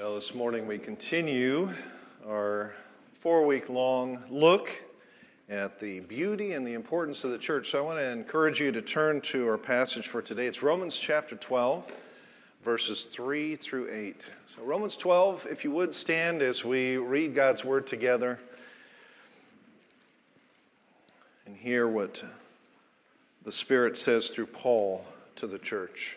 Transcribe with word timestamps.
Well, 0.00 0.14
this 0.14 0.34
morning 0.34 0.66
we 0.66 0.78
continue 0.78 1.68
our 2.26 2.72
four 3.20 3.44
week 3.44 3.68
long 3.68 4.22
look 4.30 4.70
at 5.50 5.78
the 5.78 6.00
beauty 6.00 6.52
and 6.54 6.66
the 6.66 6.72
importance 6.72 7.22
of 7.22 7.32
the 7.32 7.36
church. 7.36 7.70
So 7.70 7.80
I 7.80 7.82
want 7.82 7.98
to 7.98 8.06
encourage 8.06 8.62
you 8.62 8.72
to 8.72 8.80
turn 8.80 9.20
to 9.20 9.46
our 9.46 9.58
passage 9.58 10.08
for 10.08 10.22
today. 10.22 10.46
It's 10.46 10.62
Romans 10.62 10.96
chapter 10.96 11.36
12, 11.36 11.84
verses 12.64 13.04
3 13.04 13.56
through 13.56 13.92
8. 13.92 14.30
So, 14.46 14.62
Romans 14.62 14.96
12, 14.96 15.46
if 15.50 15.64
you 15.64 15.70
would 15.72 15.94
stand 15.94 16.40
as 16.40 16.64
we 16.64 16.96
read 16.96 17.34
God's 17.34 17.62
word 17.62 17.86
together 17.86 18.40
and 21.44 21.54
hear 21.54 21.86
what 21.86 22.24
the 23.44 23.52
Spirit 23.52 23.98
says 23.98 24.28
through 24.28 24.46
Paul 24.46 25.04
to 25.36 25.46
the 25.46 25.58
church. 25.58 26.16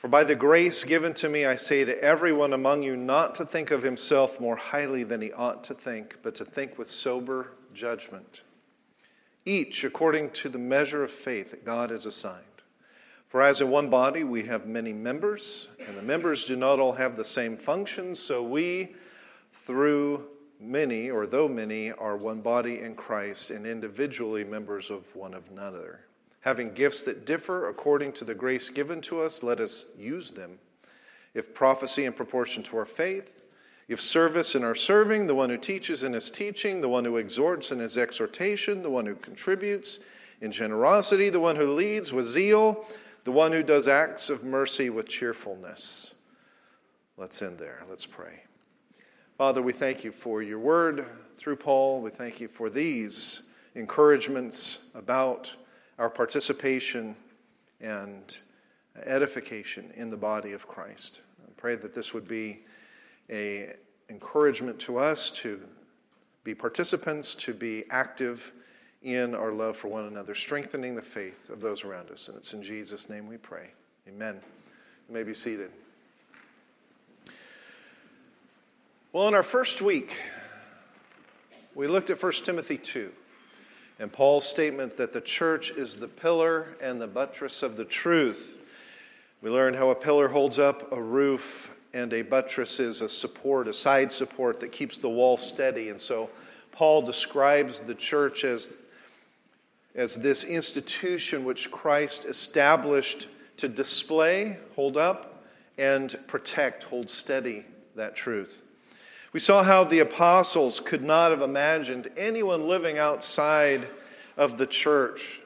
For 0.00 0.08
by 0.08 0.24
the 0.24 0.34
grace 0.34 0.82
given 0.82 1.12
to 1.12 1.28
me, 1.28 1.44
I 1.44 1.56
say 1.56 1.84
to 1.84 2.02
everyone 2.02 2.54
among 2.54 2.82
you 2.82 2.96
not 2.96 3.34
to 3.34 3.44
think 3.44 3.70
of 3.70 3.82
himself 3.82 4.40
more 4.40 4.56
highly 4.56 5.04
than 5.04 5.20
he 5.20 5.30
ought 5.30 5.62
to 5.64 5.74
think, 5.74 6.16
but 6.22 6.34
to 6.36 6.44
think 6.46 6.78
with 6.78 6.88
sober 6.88 7.48
judgment, 7.74 8.40
each 9.44 9.84
according 9.84 10.30
to 10.30 10.48
the 10.48 10.56
measure 10.56 11.04
of 11.04 11.10
faith 11.10 11.50
that 11.50 11.66
God 11.66 11.90
has 11.90 12.06
assigned. 12.06 12.62
For 13.28 13.42
as 13.42 13.60
in 13.60 13.68
one 13.68 13.90
body 13.90 14.24
we 14.24 14.44
have 14.44 14.66
many 14.66 14.94
members, 14.94 15.68
and 15.86 15.94
the 15.98 16.02
members 16.02 16.46
do 16.46 16.56
not 16.56 16.80
all 16.80 16.92
have 16.92 17.18
the 17.18 17.22
same 17.22 17.58
function, 17.58 18.14
so 18.14 18.42
we, 18.42 18.94
through 19.52 20.28
many, 20.58 21.10
or 21.10 21.26
though 21.26 21.46
many, 21.46 21.92
are 21.92 22.16
one 22.16 22.40
body 22.40 22.80
in 22.80 22.94
Christ 22.94 23.50
and 23.50 23.66
individually 23.66 24.44
members 24.44 24.90
of 24.90 25.14
one 25.14 25.34
another. 25.34 26.06
Having 26.40 26.74
gifts 26.74 27.02
that 27.02 27.26
differ 27.26 27.68
according 27.68 28.12
to 28.14 28.24
the 28.24 28.34
grace 28.34 28.70
given 28.70 29.00
to 29.02 29.20
us, 29.20 29.42
let 29.42 29.60
us 29.60 29.84
use 29.98 30.30
them. 30.30 30.58
If 31.34 31.54
prophecy 31.54 32.06
in 32.06 32.12
proportion 32.12 32.62
to 32.64 32.78
our 32.78 32.86
faith, 32.86 33.42
if 33.88 34.00
service 34.00 34.54
in 34.54 34.64
our 34.64 34.74
serving, 34.74 35.26
the 35.26 35.34
one 35.34 35.50
who 35.50 35.58
teaches 35.58 36.02
in 36.02 36.12
his 36.12 36.30
teaching, 36.30 36.80
the 36.80 36.88
one 36.88 37.04
who 37.04 37.16
exhorts 37.16 37.72
in 37.72 37.80
his 37.80 37.98
exhortation, 37.98 38.82
the 38.82 38.90
one 38.90 39.04
who 39.04 39.16
contributes 39.16 39.98
in 40.40 40.52
generosity, 40.52 41.28
the 41.28 41.40
one 41.40 41.56
who 41.56 41.74
leads 41.74 42.12
with 42.12 42.24
zeal, 42.24 42.86
the 43.24 43.32
one 43.32 43.52
who 43.52 43.62
does 43.62 43.88
acts 43.88 44.30
of 44.30 44.44
mercy 44.44 44.90
with 44.90 45.08
cheerfulness. 45.08 46.14
Let's 47.16 47.42
end 47.42 47.58
there. 47.58 47.82
Let's 47.90 48.06
pray. 48.06 48.44
Father, 49.36 49.60
we 49.60 49.72
thank 49.72 50.04
you 50.04 50.12
for 50.12 50.42
your 50.42 50.58
word 50.58 51.04
through 51.36 51.56
Paul. 51.56 52.00
We 52.00 52.10
thank 52.10 52.40
you 52.40 52.48
for 52.48 52.70
these 52.70 53.42
encouragements 53.74 54.78
about 54.94 55.54
our 56.00 56.08
participation 56.08 57.14
and 57.78 58.38
edification 59.04 59.92
in 59.94 60.08
the 60.08 60.16
body 60.16 60.52
of 60.52 60.66
Christ. 60.66 61.20
I 61.46 61.50
pray 61.58 61.76
that 61.76 61.94
this 61.94 62.14
would 62.14 62.26
be 62.26 62.60
a 63.28 63.74
encouragement 64.08 64.78
to 64.80 64.98
us 64.98 65.30
to 65.30 65.60
be 66.42 66.54
participants, 66.54 67.34
to 67.34 67.52
be 67.52 67.84
active 67.90 68.50
in 69.02 69.34
our 69.34 69.52
love 69.52 69.76
for 69.76 69.88
one 69.88 70.06
another, 70.06 70.34
strengthening 70.34 70.96
the 70.96 71.02
faith 71.02 71.50
of 71.50 71.60
those 71.60 71.84
around 71.84 72.10
us. 72.10 72.28
And 72.28 72.36
it's 72.38 72.54
in 72.54 72.62
Jesus' 72.62 73.10
name 73.10 73.28
we 73.28 73.36
pray. 73.36 73.68
Amen. 74.08 74.40
You 75.06 75.14
may 75.14 75.22
be 75.22 75.34
seated. 75.34 75.70
Well, 79.12 79.28
in 79.28 79.34
our 79.34 79.42
first 79.42 79.82
week, 79.82 80.16
we 81.74 81.86
looked 81.86 82.08
at 82.08 82.20
1 82.22 82.32
Timothy 82.32 82.78
2 82.78 83.12
and 84.00 84.10
Paul's 84.10 84.48
statement 84.48 84.96
that 84.96 85.12
the 85.12 85.20
church 85.20 85.70
is 85.72 85.96
the 85.96 86.08
pillar 86.08 86.68
and 86.80 86.98
the 86.98 87.06
buttress 87.06 87.62
of 87.62 87.76
the 87.76 87.84
truth. 87.84 88.58
We 89.42 89.50
learned 89.50 89.76
how 89.76 89.90
a 89.90 89.94
pillar 89.94 90.28
holds 90.28 90.58
up 90.58 90.90
a 90.90 91.00
roof 91.00 91.70
and 91.92 92.10
a 92.14 92.22
buttress 92.22 92.80
is 92.80 93.02
a 93.02 93.10
support, 93.10 93.68
a 93.68 93.74
side 93.74 94.10
support 94.10 94.58
that 94.60 94.72
keeps 94.72 94.96
the 94.96 95.10
wall 95.10 95.36
steady. 95.36 95.90
And 95.90 96.00
so 96.00 96.30
Paul 96.72 97.02
describes 97.02 97.80
the 97.80 97.94
church 97.94 98.42
as, 98.42 98.72
as 99.94 100.16
this 100.16 100.44
institution 100.44 101.44
which 101.44 101.70
Christ 101.70 102.24
established 102.24 103.28
to 103.58 103.68
display, 103.68 104.56
hold 104.76 104.96
up, 104.96 105.44
and 105.76 106.16
protect, 106.26 106.84
hold 106.84 107.10
steady 107.10 107.66
that 107.96 108.16
truth. 108.16 108.62
We 109.32 109.40
saw 109.40 109.62
how 109.62 109.84
the 109.84 110.00
apostles 110.00 110.80
could 110.80 111.04
not 111.04 111.30
have 111.30 111.40
imagined 111.40 112.10
anyone 112.16 112.66
living 112.66 112.98
outside 112.98 113.86
of 114.36 114.58
the 114.58 114.66
church, 114.66 115.40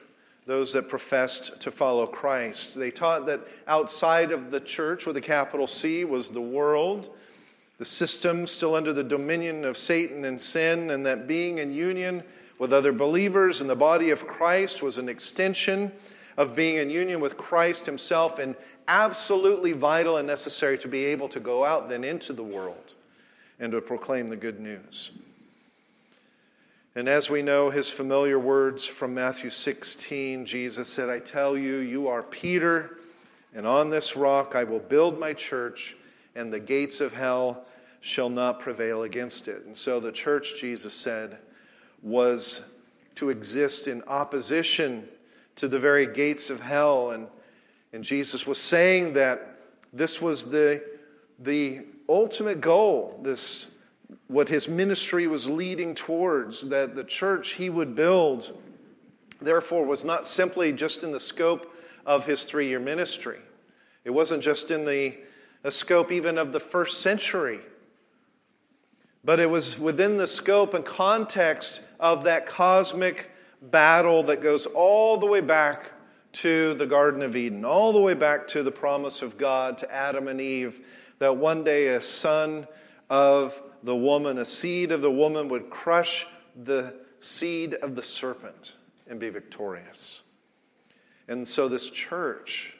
those 0.45 0.73
that 0.73 0.89
professed 0.89 1.59
to 1.61 1.71
follow 1.71 2.05
Christ. 2.05 2.77
They 2.77 2.91
taught 2.91 3.25
that 3.25 3.41
outside 3.67 4.31
of 4.31 4.51
the 4.51 4.59
church, 4.59 5.05
with 5.05 5.17
a 5.17 5.21
capital 5.21 5.67
C, 5.67 6.03
was 6.03 6.29
the 6.29 6.41
world, 6.41 7.09
the 7.77 7.85
system 7.85 8.47
still 8.47 8.75
under 8.75 8.93
the 8.93 9.03
dominion 9.03 9.65
of 9.65 9.77
Satan 9.77 10.23
and 10.25 10.39
sin, 10.39 10.89
and 10.91 11.05
that 11.05 11.27
being 11.27 11.57
in 11.57 11.73
union 11.73 12.23
with 12.57 12.71
other 12.71 12.93
believers 12.93 13.59
in 13.59 13.67
the 13.67 13.75
body 13.75 14.11
of 14.11 14.27
Christ 14.27 14.81
was 14.81 14.97
an 14.97 15.09
extension 15.09 15.91
of 16.37 16.55
being 16.55 16.77
in 16.77 16.89
union 16.89 17.19
with 17.19 17.37
Christ 17.37 17.85
Himself 17.85 18.39
and 18.39 18.55
absolutely 18.87 19.71
vital 19.71 20.17
and 20.17 20.27
necessary 20.27 20.77
to 20.77 20.87
be 20.87 21.05
able 21.05 21.27
to 21.29 21.39
go 21.39 21.65
out 21.65 21.89
then 21.89 22.03
into 22.03 22.33
the 22.33 22.43
world 22.43 22.93
and 23.59 23.71
to 23.71 23.81
proclaim 23.81 24.27
the 24.27 24.35
good 24.35 24.59
news. 24.59 25.11
And 26.97 27.09
as 27.09 27.29
we 27.29 27.41
know, 27.41 27.71
his 27.71 27.89
familiar 27.89 28.39
words 28.39 28.85
from 28.85 29.13
Matthew 29.13 29.49
16, 29.49 30.45
Jesus 30.45 30.87
said, 30.87 31.09
I 31.09 31.19
tell 31.19 31.57
you, 31.57 31.77
you 31.77 32.07
are 32.07 32.23
Peter, 32.23 32.99
and 33.53 33.67
on 33.67 33.89
this 33.89 34.15
rock 34.15 34.55
I 34.55 34.63
will 34.63 34.79
build 34.79 35.19
my 35.19 35.33
church, 35.33 35.97
and 36.35 36.53
the 36.53 36.59
gates 36.59 37.01
of 37.01 37.11
hell 37.11 37.65
shall 37.99 38.29
not 38.29 38.61
prevail 38.61 39.03
against 39.03 39.49
it. 39.49 39.65
And 39.65 39.75
so 39.75 39.99
the 39.99 40.13
church, 40.13 40.55
Jesus 40.57 40.93
said, 40.93 41.37
was 42.01 42.63
to 43.15 43.29
exist 43.29 43.89
in 43.89 44.01
opposition 44.03 45.09
to 45.57 45.67
the 45.67 45.79
very 45.79 46.07
gates 46.07 46.49
of 46.49 46.61
hell. 46.61 47.11
And, 47.11 47.27
and 47.91 48.05
Jesus 48.05 48.47
was 48.47 48.61
saying 48.61 49.13
that 49.13 49.57
this 49.91 50.21
was 50.21 50.45
the, 50.45 50.81
the 51.39 51.81
ultimate 52.07 52.61
goal, 52.61 53.19
this 53.21 53.65
what 54.27 54.49
his 54.49 54.67
ministry 54.67 55.27
was 55.27 55.49
leading 55.49 55.95
towards, 55.95 56.69
that 56.69 56.95
the 56.95 57.03
church 57.03 57.53
he 57.53 57.69
would 57.69 57.95
build, 57.95 58.57
therefore, 59.41 59.85
was 59.85 60.03
not 60.03 60.27
simply 60.27 60.71
just 60.71 61.03
in 61.03 61.11
the 61.11 61.19
scope 61.19 61.73
of 62.05 62.25
his 62.25 62.43
three 62.43 62.67
year 62.67 62.79
ministry. 62.79 63.39
It 64.03 64.11
wasn't 64.11 64.43
just 64.43 64.71
in 64.71 64.85
the, 64.85 65.15
the 65.63 65.71
scope 65.71 66.11
even 66.11 66.37
of 66.37 66.53
the 66.53 66.59
first 66.59 67.01
century, 67.01 67.61
but 69.23 69.39
it 69.39 69.49
was 69.49 69.79
within 69.79 70.17
the 70.17 70.27
scope 70.27 70.73
and 70.73 70.85
context 70.85 71.81
of 71.99 72.23
that 72.25 72.45
cosmic 72.45 73.31
battle 73.61 74.21
that 74.23 74.41
goes 74.41 74.67
all 74.67 75.17
the 75.17 75.25
way 75.25 75.41
back 75.41 75.91
to 76.33 76.73
the 76.75 76.85
Garden 76.85 77.21
of 77.21 77.35
Eden, 77.35 77.63
all 77.63 77.93
the 77.93 78.01
way 78.01 78.13
back 78.13 78.47
to 78.49 78.61
the 78.61 78.71
promise 78.71 79.21
of 79.21 79.37
God 79.37 79.77
to 79.79 79.91
Adam 79.91 80.27
and 80.27 80.41
Eve 80.41 80.81
that 81.19 81.37
one 81.37 81.63
day 81.63 81.87
a 81.87 82.01
son 82.01 82.67
of 83.09 83.59
the 83.85 83.95
woman, 83.95 84.39
a 84.39 84.45
seed 84.45 84.91
of 84.91 85.01
the 85.01 85.11
woman, 85.11 85.47
would 85.47 85.69
crush 85.69 86.25
the 86.55 86.95
seed 87.19 87.75
of 87.75 87.95
the 87.95 88.01
serpent 88.01 88.73
and 89.07 89.19
be 89.19 89.29
victorious. 89.29 90.23
And 91.27 91.47
so, 91.47 91.67
this 91.67 91.91
church 91.91 92.75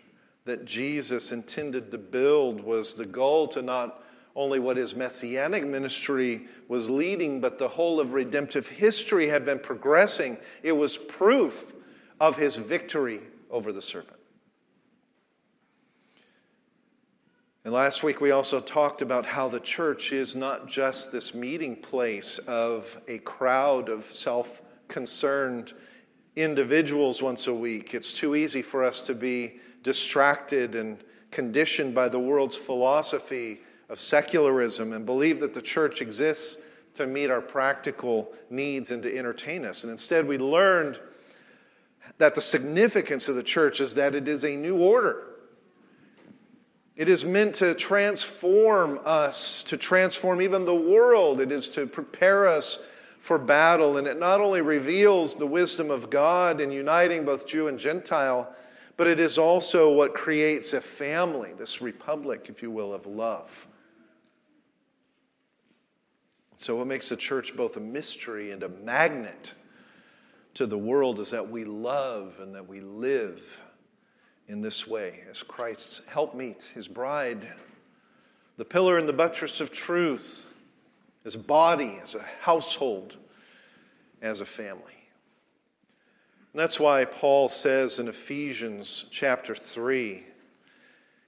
that 0.46 0.66
Jesus 0.66 1.32
intended 1.32 1.92
to 1.92 1.98
build 2.00 2.64
was 2.64 2.96
the 2.96 3.06
goal 3.06 3.48
to 3.50 3.62
not 3.62 4.04
only 4.36 4.60
what 4.60 4.78
his 4.78 4.96
messianic 4.96 5.66
ministry 5.66 6.48
was 6.68 6.90
leading, 6.90 7.40
but 7.40 7.60
the 7.60 7.70
whole 7.70 8.00
of 8.00 8.14
redemptive 8.14 8.68
history 8.68 9.30
had 9.30 9.46
been 9.46 9.60
progressing. 9.60 10.38
It 10.62 10.74
was 10.74 10.98
proof 10.98 11.74
of 12.20 12.36
his 12.38 12.56
victory 12.56 13.22
over 13.50 13.72
the 13.72 13.82
serpent. 13.82 14.15
And 17.66 17.74
last 17.74 18.04
week 18.04 18.22
we 18.22 18.30
also 18.30 18.62
talked 18.62 19.02
about 19.02 19.26
how 19.26 19.50
the 19.50 19.60
church 19.60 20.14
is 20.14 20.36
not 20.36 20.68
just 20.68 21.12
this 21.12 21.34
meeting 21.34 21.76
place 21.76 22.38
of 22.46 23.02
a 23.08 23.18
crowd 23.18 23.90
of 23.90 24.06
self 24.06 24.62
concerned 24.88 25.74
individuals 26.36 27.24
once 27.24 27.48
a 27.48 27.54
week. 27.56 27.96
It's 27.96 28.14
too 28.14 28.36
easy 28.36 28.62
for 28.62 28.84
us 28.84 29.02
to 29.02 29.16
be 29.16 29.60
distracted 29.82 30.76
and 30.76 31.04
conditioned 31.32 31.96
by 31.96 32.08
the 32.08 32.20
world's 32.20 32.56
philosophy 32.56 33.62
of 33.90 34.00
secularism 34.00 34.94
and 34.94 35.04
believe 35.04 35.40
that 35.40 35.56
the 35.56 35.62
church 35.62 36.04
exists 36.04 36.58
to 36.94 37.08
meet 37.08 37.32
our 37.32 37.42
practical 37.42 38.32
needs 38.52 38.92
and 38.92 39.02
to 39.02 39.18
entertain 39.18 39.66
us. 39.66 39.84
And 39.84 39.90
instead, 39.90 40.28
we 40.28 40.38
learned 40.38 41.00
that 42.20 42.36
the 42.36 42.42
significance 42.42 43.28
of 43.28 43.36
the 43.36 43.42
church 43.42 43.82
is 43.82 43.96
that 43.96 44.14
it 44.14 44.28
is 44.28 44.46
a 44.46 44.56
new 44.56 44.78
order. 44.78 45.35
It 46.96 47.10
is 47.10 47.26
meant 47.26 47.56
to 47.56 47.74
transform 47.76 49.00
us, 49.04 49.64
to 49.66 49.78
transform 49.78 50.42
even 50.42 50.66
the 50.66 50.76
world. 50.76 51.42
It 51.42 51.52
is 51.52 51.68
to 51.70 51.88
prepare 51.88 52.48
us 52.48 52.80
for 53.20 53.38
battle. 53.38 53.98
And 53.98 54.08
it 54.08 54.18
not 54.18 54.40
only 54.40 54.62
reveals 54.62 55.36
the 55.36 55.48
wisdom 55.48 55.92
of 55.92 56.10
God 56.10 56.62
in 56.62 56.72
uniting 56.72 57.26
both 57.26 57.46
Jew 57.46 57.68
and 57.68 57.78
Gentile, 57.78 58.54
but 58.98 59.08
it 59.08 59.20
is 59.20 59.38
also 59.38 59.92
what 59.92 60.14
creates 60.14 60.72
a 60.72 60.80
family, 60.80 61.52
this 61.58 61.82
republic, 61.82 62.48
if 62.50 62.62
you 62.62 62.72
will, 62.72 62.94
of 62.94 63.06
love 63.06 63.68
So, 66.58 66.78
what 66.78 66.88
makes 66.88 67.10
the 67.10 67.18
church 67.18 67.56
both 67.56 67.76
a 67.78 67.82
mystery 67.82 68.52
and 68.52 68.64
a 68.64 68.70
magnet 68.70 69.54
to 70.54 70.66
the 70.66 70.78
world 70.78 71.20
is 71.20 71.32
that 71.32 71.50
we 71.50 71.66
love 71.66 72.38
and 72.40 72.56
that 72.56 72.68
we 72.68 72.80
live 72.80 73.62
in 74.48 74.62
this 74.62 74.86
way 74.88 75.22
as 75.30 75.44
Christ's 75.44 76.02
helpmeet, 76.08 76.72
his 76.76 76.88
bride, 76.88 77.54
the 78.58 78.66
pillar 78.66 78.98
and 78.98 79.10
the 79.10 79.14
buttress 79.14 79.60
of 79.60 79.72
truth, 79.72 80.46
as 81.26 81.36
a 81.36 81.40
body, 81.40 82.00
as 82.02 82.16
a 82.16 82.26
household, 82.42 83.18
as 84.22 84.42
a 84.42 84.46
family. 84.46 85.10
And 86.54 86.60
that's 86.60 86.80
why 86.80 87.04
Paul 87.06 87.50
says 87.50 88.00
in 88.00 88.08
Ephesians 88.08 89.06
chapter 89.10 89.56
3, 89.56 90.24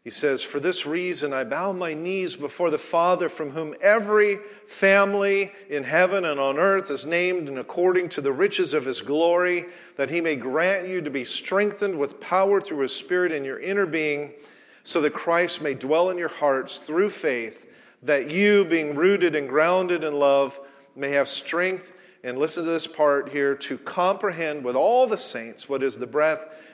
he 0.08 0.12
says, 0.12 0.42
For 0.42 0.62
this 0.62 0.86
reason 0.86 1.34
I 1.34 1.44
bow 1.44 1.74
my 1.74 1.94
knees 1.94 2.38
before 2.38 2.72
the 2.72 2.78
Father, 2.78 3.28
from 3.28 3.52
whom 3.52 3.76
every 3.82 4.40
family 4.66 5.52
in 5.70 5.84
heaven 5.84 6.24
and 6.24 6.40
on 6.40 6.58
earth 6.58 6.90
is 6.90 7.06
named, 7.06 7.50
and 7.50 7.60
according 7.60 8.08
to 8.12 8.22
the 8.22 8.32
riches 8.32 8.74
of 8.74 8.86
his 8.86 9.02
glory, 9.02 9.66
that 9.98 10.10
he 10.10 10.22
may 10.22 10.38
grant 10.38 10.88
you 10.88 11.02
to 11.02 11.10
be 11.10 11.26
strengthened 11.26 12.00
with 12.00 12.22
power 12.22 12.62
through 12.62 12.84
his 12.84 12.96
Spirit 12.96 13.34
in 13.34 13.44
your 13.44 13.60
inner 13.60 13.86
being, 13.86 14.32
so 14.86 15.02
that 15.02 15.14
Christ 15.14 15.60
may 15.62 15.74
dwell 15.74 16.10
in 16.10 16.18
your 16.18 16.30
hearts 16.30 16.80
through 16.80 17.10
faith, 17.10 17.66
that 18.02 18.32
you, 18.32 18.64
being 18.64 18.96
rooted 18.96 19.36
and 19.36 19.50
grounded 19.50 20.06
in 20.06 20.14
love, 20.14 20.58
may 20.96 21.12
have 21.12 21.28
strength. 21.28 21.92
And 22.24 22.38
listen 22.38 22.64
to 22.64 22.72
this 22.72 22.88
part 22.88 23.28
here 23.28 23.56
to 23.56 23.78
comprehend 23.78 24.64
with 24.64 24.78
all 24.78 25.06
the 25.06 25.18
saints 25.18 25.68
what 25.68 25.84
is 25.84 25.98
the 25.98 26.08
breadth 26.08 26.48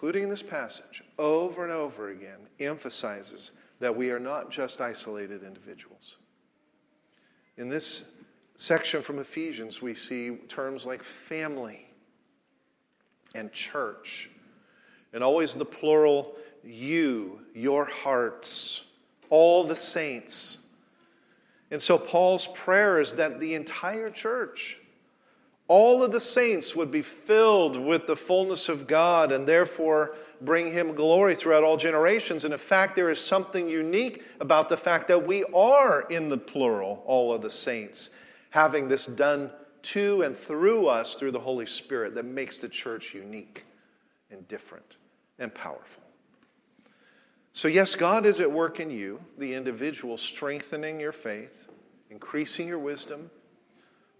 including 0.00 0.22
in 0.22 0.30
this 0.30 0.42
passage, 0.42 1.04
over 1.18 1.62
and 1.62 1.70
over 1.70 2.08
again, 2.08 2.38
emphasizes 2.58 3.52
that 3.80 3.94
we 3.94 4.10
are 4.10 4.18
not 4.18 4.50
just 4.50 4.80
isolated 4.80 5.42
individuals. 5.42 6.16
In 7.58 7.68
this 7.68 8.04
section 8.56 9.02
from 9.02 9.18
Ephesians, 9.18 9.82
we 9.82 9.94
see 9.94 10.36
terms 10.48 10.86
like 10.86 11.02
family 11.04 11.86
and 13.34 13.52
church, 13.52 14.30
and 15.12 15.22
always 15.22 15.52
the 15.54 15.66
plural, 15.66 16.34
you, 16.64 17.40
your 17.54 17.84
hearts, 17.84 18.80
all 19.28 19.64
the 19.64 19.76
saints. 19.76 20.56
And 21.70 21.82
so 21.82 21.98
Paul's 21.98 22.46
prayer 22.46 23.00
is 23.00 23.16
that 23.16 23.38
the 23.38 23.52
entire 23.52 24.08
church, 24.08 24.78
all 25.70 26.02
of 26.02 26.10
the 26.10 26.18
saints 26.18 26.74
would 26.74 26.90
be 26.90 27.00
filled 27.00 27.76
with 27.76 28.08
the 28.08 28.16
fullness 28.16 28.68
of 28.68 28.88
God 28.88 29.30
and 29.30 29.46
therefore 29.46 30.16
bring 30.40 30.72
him 30.72 30.96
glory 30.96 31.36
throughout 31.36 31.62
all 31.62 31.76
generations. 31.76 32.44
And 32.44 32.52
in 32.52 32.58
fact, 32.58 32.96
there 32.96 33.08
is 33.08 33.20
something 33.20 33.68
unique 33.68 34.24
about 34.40 34.68
the 34.68 34.76
fact 34.76 35.06
that 35.06 35.24
we 35.24 35.44
are 35.54 36.00
in 36.10 36.28
the 36.28 36.38
plural, 36.38 37.04
all 37.06 37.32
of 37.32 37.42
the 37.42 37.50
saints, 37.50 38.10
having 38.50 38.88
this 38.88 39.06
done 39.06 39.52
to 39.82 40.22
and 40.22 40.36
through 40.36 40.88
us 40.88 41.14
through 41.14 41.30
the 41.30 41.38
Holy 41.38 41.66
Spirit 41.66 42.16
that 42.16 42.24
makes 42.24 42.58
the 42.58 42.68
church 42.68 43.14
unique 43.14 43.64
and 44.28 44.48
different 44.48 44.96
and 45.38 45.54
powerful. 45.54 46.02
So, 47.52 47.68
yes, 47.68 47.94
God 47.94 48.26
is 48.26 48.40
at 48.40 48.50
work 48.50 48.80
in 48.80 48.90
you, 48.90 49.20
the 49.38 49.54
individual, 49.54 50.16
strengthening 50.16 50.98
your 50.98 51.12
faith, 51.12 51.68
increasing 52.10 52.66
your 52.66 52.80
wisdom 52.80 53.30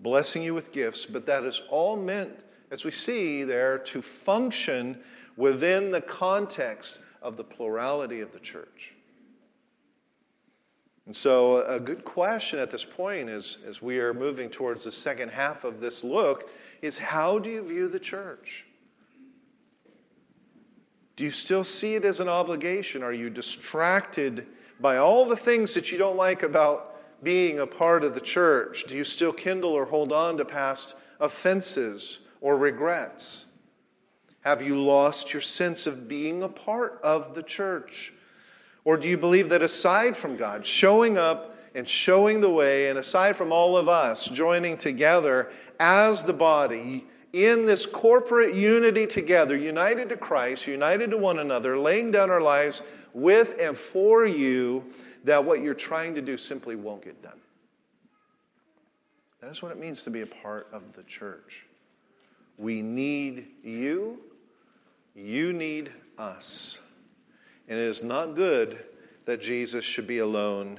blessing 0.02 0.42
you 0.42 0.54
with 0.54 0.72
gifts, 0.72 1.06
but 1.06 1.26
that 1.26 1.44
is 1.44 1.62
all 1.70 1.96
meant, 1.96 2.40
as 2.70 2.84
we 2.84 2.90
see 2.90 3.44
there, 3.44 3.78
to 3.78 4.02
function 4.02 4.98
within 5.36 5.90
the 5.90 6.00
context 6.00 6.98
of 7.22 7.36
the 7.36 7.44
plurality 7.44 8.20
of 8.20 8.32
the 8.32 8.40
church. 8.40 8.94
And 11.06 11.16
so, 11.16 11.62
a 11.64 11.80
good 11.80 12.04
question 12.04 12.58
at 12.58 12.70
this 12.70 12.84
point, 12.84 13.28
is, 13.28 13.58
as 13.66 13.82
we 13.82 13.98
are 13.98 14.14
moving 14.14 14.48
towards 14.48 14.84
the 14.84 14.92
second 14.92 15.30
half 15.30 15.64
of 15.64 15.80
this 15.80 16.04
look, 16.04 16.50
is 16.82 16.98
how 16.98 17.38
do 17.38 17.50
you 17.50 17.62
view 17.62 17.88
the 17.88 17.98
church? 17.98 18.64
Do 21.16 21.24
you 21.24 21.30
still 21.30 21.64
see 21.64 21.96
it 21.96 22.04
as 22.04 22.20
an 22.20 22.28
obligation? 22.28 23.02
Are 23.02 23.12
you 23.12 23.28
distracted 23.28 24.46
by 24.78 24.96
all 24.96 25.26
the 25.26 25.36
things 25.36 25.74
that 25.74 25.92
you 25.92 25.98
don't 25.98 26.16
like 26.16 26.42
about 26.42 26.89
being 27.22 27.58
a 27.58 27.66
part 27.66 28.04
of 28.04 28.14
the 28.14 28.20
church? 28.20 28.84
Do 28.84 28.96
you 28.96 29.04
still 29.04 29.32
kindle 29.32 29.72
or 29.72 29.86
hold 29.86 30.12
on 30.12 30.36
to 30.36 30.44
past 30.44 30.94
offenses 31.18 32.20
or 32.40 32.56
regrets? 32.56 33.46
Have 34.40 34.62
you 34.62 34.80
lost 34.80 35.32
your 35.32 35.42
sense 35.42 35.86
of 35.86 36.08
being 36.08 36.42
a 36.42 36.48
part 36.48 36.98
of 37.02 37.34
the 37.34 37.42
church? 37.42 38.12
Or 38.84 38.96
do 38.96 39.06
you 39.06 39.18
believe 39.18 39.50
that 39.50 39.62
aside 39.62 40.16
from 40.16 40.36
God 40.36 40.64
showing 40.64 41.18
up 41.18 41.56
and 41.74 41.88
showing 41.88 42.40
the 42.40 42.50
way, 42.50 42.88
and 42.88 42.98
aside 42.98 43.36
from 43.36 43.52
all 43.52 43.76
of 43.76 43.88
us 43.88 44.28
joining 44.28 44.76
together 44.76 45.50
as 45.78 46.24
the 46.24 46.32
body 46.32 47.06
in 47.32 47.64
this 47.66 47.86
corporate 47.86 48.54
unity 48.54 49.06
together, 49.06 49.56
united 49.56 50.08
to 50.08 50.16
Christ, 50.16 50.66
united 50.66 51.10
to 51.10 51.16
one 51.16 51.38
another, 51.38 51.78
laying 51.78 52.10
down 52.10 52.30
our 52.30 52.40
lives 52.40 52.82
with 53.12 53.54
and 53.60 53.76
for 53.76 54.26
you, 54.26 54.84
that 55.24 55.44
what 55.44 55.60
you're 55.60 55.74
trying 55.74 56.14
to 56.14 56.22
do 56.22 56.36
simply 56.36 56.76
won't 56.76 57.02
get 57.02 57.22
done. 57.22 57.40
That 59.40 59.50
is 59.50 59.62
what 59.62 59.72
it 59.72 59.78
means 59.78 60.02
to 60.02 60.10
be 60.10 60.20
a 60.20 60.26
part 60.26 60.68
of 60.72 60.94
the 60.94 61.02
church. 61.02 61.64
We 62.58 62.82
need 62.82 63.46
you, 63.64 64.18
you 65.14 65.52
need 65.52 65.92
us. 66.18 66.80
And 67.68 67.78
it 67.78 67.84
is 67.84 68.02
not 68.02 68.34
good 68.34 68.84
that 69.24 69.40
Jesus 69.40 69.84
should 69.84 70.06
be 70.06 70.18
alone. 70.18 70.78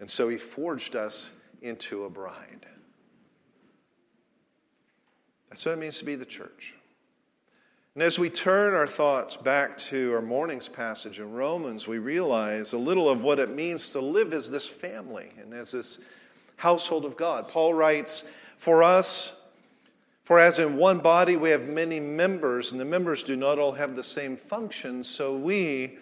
And 0.00 0.08
so 0.08 0.28
he 0.28 0.36
forged 0.36 0.96
us 0.96 1.30
into 1.60 2.04
a 2.04 2.10
bride. 2.10 2.66
That's 5.50 5.64
what 5.64 5.72
it 5.72 5.78
means 5.78 5.98
to 5.98 6.04
be 6.04 6.14
the 6.14 6.24
church. 6.24 6.73
And 7.94 8.02
as 8.02 8.18
we 8.18 8.28
turn 8.28 8.74
our 8.74 8.88
thoughts 8.88 9.36
back 9.36 9.76
to 9.76 10.12
our 10.14 10.20
morning's 10.20 10.66
passage 10.66 11.20
in 11.20 11.32
Romans, 11.32 11.86
we 11.86 11.98
realize 11.98 12.72
a 12.72 12.78
little 12.78 13.08
of 13.08 13.22
what 13.22 13.38
it 13.38 13.54
means 13.54 13.88
to 13.90 14.00
live 14.00 14.32
as 14.32 14.50
this 14.50 14.68
family 14.68 15.30
and 15.40 15.54
as 15.54 15.70
this 15.70 16.00
household 16.56 17.04
of 17.04 17.16
God. 17.16 17.46
Paul 17.46 17.72
writes, 17.72 18.24
For 18.58 18.82
us, 18.82 19.36
for 20.24 20.40
as 20.40 20.58
in 20.58 20.76
one 20.76 20.98
body 20.98 21.36
we 21.36 21.50
have 21.50 21.68
many 21.68 22.00
members, 22.00 22.72
and 22.72 22.80
the 22.80 22.84
members 22.84 23.22
do 23.22 23.36
not 23.36 23.60
all 23.60 23.72
have 23.72 23.94
the 23.94 24.02
same 24.02 24.36
function, 24.36 25.04
so 25.04 25.36
we, 25.36 25.98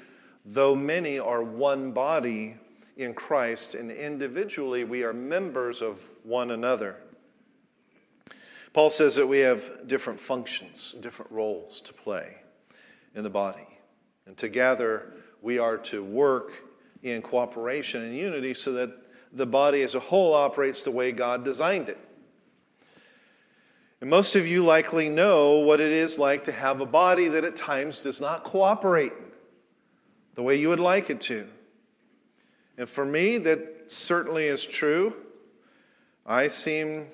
though 0.46 0.74
many, 0.74 1.18
are 1.18 1.42
one 1.42 1.92
body 1.92 2.56
in 2.96 3.12
Christ, 3.12 3.74
and 3.74 3.90
individually 3.90 4.84
we 4.84 5.02
are 5.02 5.12
members 5.12 5.82
of 5.82 6.00
one 6.22 6.52
another. 6.52 6.96
Paul 8.72 8.90
says 8.90 9.16
that 9.16 9.26
we 9.26 9.40
have 9.40 9.86
different 9.86 10.18
functions, 10.18 10.94
different 11.00 11.30
roles 11.30 11.80
to 11.82 11.92
play 11.92 12.36
in 13.14 13.22
the 13.22 13.30
body. 13.30 13.66
And 14.26 14.36
together 14.36 15.12
we 15.42 15.58
are 15.58 15.76
to 15.78 16.02
work 16.02 16.52
in 17.02 17.20
cooperation 17.20 18.02
and 18.02 18.16
unity 18.16 18.54
so 18.54 18.72
that 18.72 18.90
the 19.32 19.46
body 19.46 19.82
as 19.82 19.94
a 19.94 20.00
whole 20.00 20.34
operates 20.34 20.82
the 20.82 20.90
way 20.90 21.12
God 21.12 21.44
designed 21.44 21.88
it. 21.88 21.98
And 24.00 24.10
most 24.10 24.34
of 24.36 24.46
you 24.46 24.64
likely 24.64 25.08
know 25.08 25.58
what 25.58 25.80
it 25.80 25.92
is 25.92 26.18
like 26.18 26.44
to 26.44 26.52
have 26.52 26.80
a 26.80 26.86
body 26.86 27.28
that 27.28 27.44
at 27.44 27.56
times 27.56 27.98
does 27.98 28.20
not 28.20 28.42
cooperate 28.44 29.12
the 30.34 30.42
way 30.42 30.56
you 30.56 30.68
would 30.68 30.80
like 30.80 31.10
it 31.10 31.20
to. 31.22 31.46
And 32.78 32.88
for 32.88 33.04
me, 33.04 33.38
that 33.38 33.92
certainly 33.92 34.46
is 34.46 34.64
true. 34.64 35.14
I 36.26 36.48
seem 36.48 37.08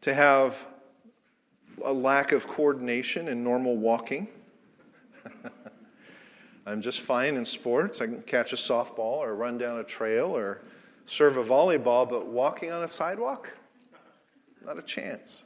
to 0.00 0.14
have 0.14 0.66
a 1.84 1.92
lack 1.92 2.32
of 2.32 2.46
coordination 2.46 3.28
in 3.28 3.44
normal 3.44 3.76
walking. 3.76 4.28
I'm 6.66 6.80
just 6.80 7.00
fine 7.00 7.36
in 7.36 7.44
sports. 7.44 8.00
I 8.00 8.06
can 8.06 8.22
catch 8.22 8.52
a 8.52 8.56
softball 8.56 9.18
or 9.18 9.34
run 9.34 9.58
down 9.58 9.78
a 9.78 9.84
trail 9.84 10.36
or 10.36 10.62
serve 11.04 11.36
a 11.36 11.44
volleyball, 11.44 12.08
but 12.08 12.26
walking 12.26 12.72
on 12.72 12.82
a 12.82 12.88
sidewalk? 12.88 13.52
Not 14.64 14.78
a 14.78 14.82
chance. 14.82 15.44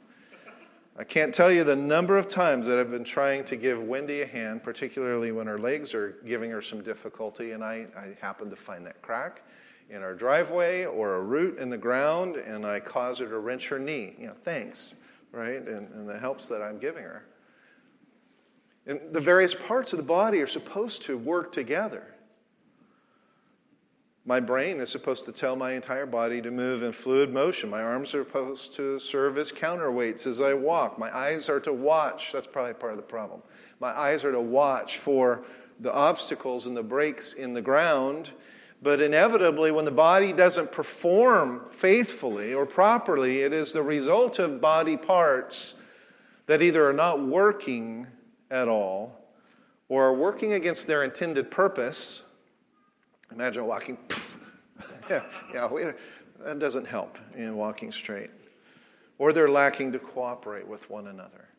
I 0.97 1.03
can't 1.03 1.33
tell 1.33 1.51
you 1.51 1.63
the 1.63 1.75
number 1.75 2.17
of 2.17 2.27
times 2.27 2.67
that 2.67 2.77
I've 2.77 2.91
been 2.91 3.03
trying 3.03 3.45
to 3.45 3.55
give 3.55 3.81
Wendy 3.81 4.21
a 4.21 4.27
hand, 4.27 4.63
particularly 4.63 5.31
when 5.31 5.47
her 5.47 5.57
legs 5.57 5.93
are 5.93 6.17
giving 6.25 6.51
her 6.51 6.61
some 6.61 6.81
difficulty, 6.81 7.51
and 7.51 7.63
I, 7.63 7.87
I 7.95 8.09
happen 8.19 8.49
to 8.49 8.55
find 8.55 8.85
that 8.85 9.01
crack 9.01 9.41
in 9.91 10.01
our 10.01 10.13
driveway 10.13 10.85
or 10.85 11.15
a 11.15 11.21
root 11.21 11.59
in 11.59 11.69
the 11.69 11.77
ground 11.77 12.37
and 12.37 12.65
I 12.65 12.79
cause 12.79 13.19
her 13.19 13.27
to 13.27 13.39
wrench 13.39 13.67
her 13.67 13.77
knee. 13.77 14.15
You 14.17 14.27
know, 14.27 14.35
thanks, 14.43 14.95
right? 15.31 15.67
And, 15.67 15.91
and 15.93 16.07
the 16.07 16.19
helps 16.19 16.45
that 16.47 16.61
I'm 16.61 16.79
giving 16.79 17.03
her. 17.03 17.25
And 18.85 18.99
the 19.11 19.19
various 19.19 19.53
parts 19.53 19.93
of 19.93 19.97
the 19.97 20.03
body 20.03 20.41
are 20.41 20.47
supposed 20.47 21.03
to 21.03 21.17
work 21.17 21.51
together. 21.51 22.15
My 24.23 24.39
brain 24.39 24.79
is 24.79 24.89
supposed 24.91 25.25
to 25.25 25.31
tell 25.31 25.55
my 25.55 25.71
entire 25.71 26.05
body 26.05 26.41
to 26.43 26.51
move 26.51 26.83
in 26.83 26.91
fluid 26.91 27.33
motion. 27.33 27.71
My 27.71 27.81
arms 27.81 28.13
are 28.13 28.23
supposed 28.23 28.75
to 28.75 28.99
serve 28.99 29.37
as 29.37 29.51
counterweights 29.51 30.27
as 30.27 30.39
I 30.39 30.53
walk. 30.53 30.99
My 30.99 31.15
eyes 31.15 31.49
are 31.49 31.59
to 31.61 31.73
watch. 31.73 32.31
That's 32.31 32.45
probably 32.45 32.75
part 32.75 32.93
of 32.93 32.97
the 32.97 33.03
problem. 33.03 33.41
My 33.79 33.89
eyes 33.89 34.23
are 34.23 34.31
to 34.31 34.41
watch 34.41 34.99
for 34.99 35.43
the 35.79 35.91
obstacles 35.91 36.67
and 36.67 36.77
the 36.77 36.83
breaks 36.83 37.33
in 37.33 37.53
the 37.53 37.61
ground. 37.63 38.31
But 38.81 38.99
inevitably, 38.99 39.71
when 39.71 39.85
the 39.85 39.91
body 39.91 40.33
doesn't 40.33 40.71
perform 40.71 41.69
faithfully 41.71 42.53
or 42.53 42.65
properly, 42.65 43.41
it 43.41 43.53
is 43.53 43.73
the 43.73 43.83
result 43.83 44.39
of 44.39 44.59
body 44.59 44.97
parts 44.97 45.75
that 46.47 46.61
either 46.63 46.87
are 46.89 46.93
not 46.93 47.21
working 47.21 48.07
at 48.49 48.67
all 48.67 49.21
or 49.87 50.05
are 50.05 50.13
working 50.13 50.53
against 50.53 50.87
their 50.87 51.03
intended 51.03 51.51
purpose. 51.51 52.23
Imagine 53.31 53.65
walking. 53.67 53.97
yeah, 55.09 55.23
yeah 55.53 55.91
that 56.43 56.59
doesn't 56.59 56.85
help 56.85 57.17
in 57.35 57.55
walking 57.55 57.91
straight. 57.91 58.31
Or 59.19 59.31
they're 59.31 59.49
lacking 59.49 59.91
to 59.91 59.99
cooperate 59.99 60.67
with 60.67 60.89
one 60.89 61.07
another. 61.07 61.49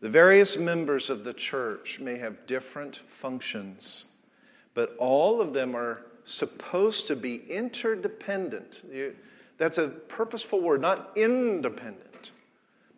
The 0.00 0.08
various 0.08 0.56
members 0.56 1.10
of 1.10 1.24
the 1.24 1.32
church 1.32 1.98
may 1.98 2.18
have 2.18 2.46
different 2.46 3.00
functions, 3.08 4.04
but 4.74 4.94
all 4.98 5.40
of 5.40 5.52
them 5.52 5.74
are 5.74 6.04
supposed 6.24 7.06
to 7.06 7.16
be 7.16 7.42
interdependent. 7.48 8.82
That's 9.56 9.78
a 9.78 9.88
purposeful 9.88 10.60
word, 10.60 10.80
not 10.80 11.12
independent, 11.16 12.32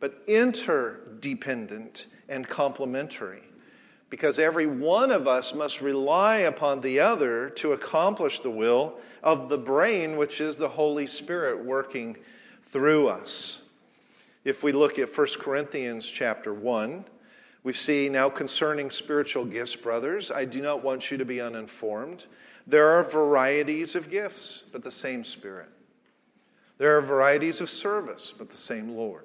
but 0.00 0.22
interdependent 0.26 2.06
and 2.28 2.48
complementary. 2.48 3.42
Because 4.08 4.38
every 4.38 4.66
one 4.66 5.10
of 5.10 5.26
us 5.26 5.52
must 5.52 5.80
rely 5.80 6.38
upon 6.38 6.80
the 6.80 7.00
other 7.00 7.50
to 7.50 7.72
accomplish 7.72 8.38
the 8.38 8.50
will 8.50 8.98
of 9.22 9.48
the 9.48 9.58
brain, 9.58 10.16
which 10.16 10.40
is 10.40 10.56
the 10.56 10.68
Holy 10.68 11.06
Spirit 11.06 11.64
working 11.64 12.16
through 12.64 13.08
us. 13.08 13.62
If 14.44 14.62
we 14.62 14.70
look 14.70 14.96
at 15.00 15.16
1 15.16 15.26
Corinthians 15.40 16.08
chapter 16.08 16.54
1, 16.54 17.04
we 17.66 17.72
see 17.72 18.08
now 18.08 18.30
concerning 18.30 18.92
spiritual 18.92 19.44
gifts, 19.44 19.74
brothers, 19.74 20.30
I 20.30 20.44
do 20.44 20.60
not 20.60 20.84
want 20.84 21.10
you 21.10 21.18
to 21.18 21.24
be 21.24 21.40
uninformed. 21.40 22.26
There 22.64 22.88
are 22.90 23.02
varieties 23.02 23.96
of 23.96 24.08
gifts, 24.08 24.62
but 24.70 24.84
the 24.84 24.92
same 24.92 25.24
Spirit. 25.24 25.68
There 26.78 26.96
are 26.96 27.00
varieties 27.00 27.60
of 27.60 27.68
service, 27.68 28.32
but 28.38 28.50
the 28.50 28.56
same 28.56 28.90
Lord 28.90 29.24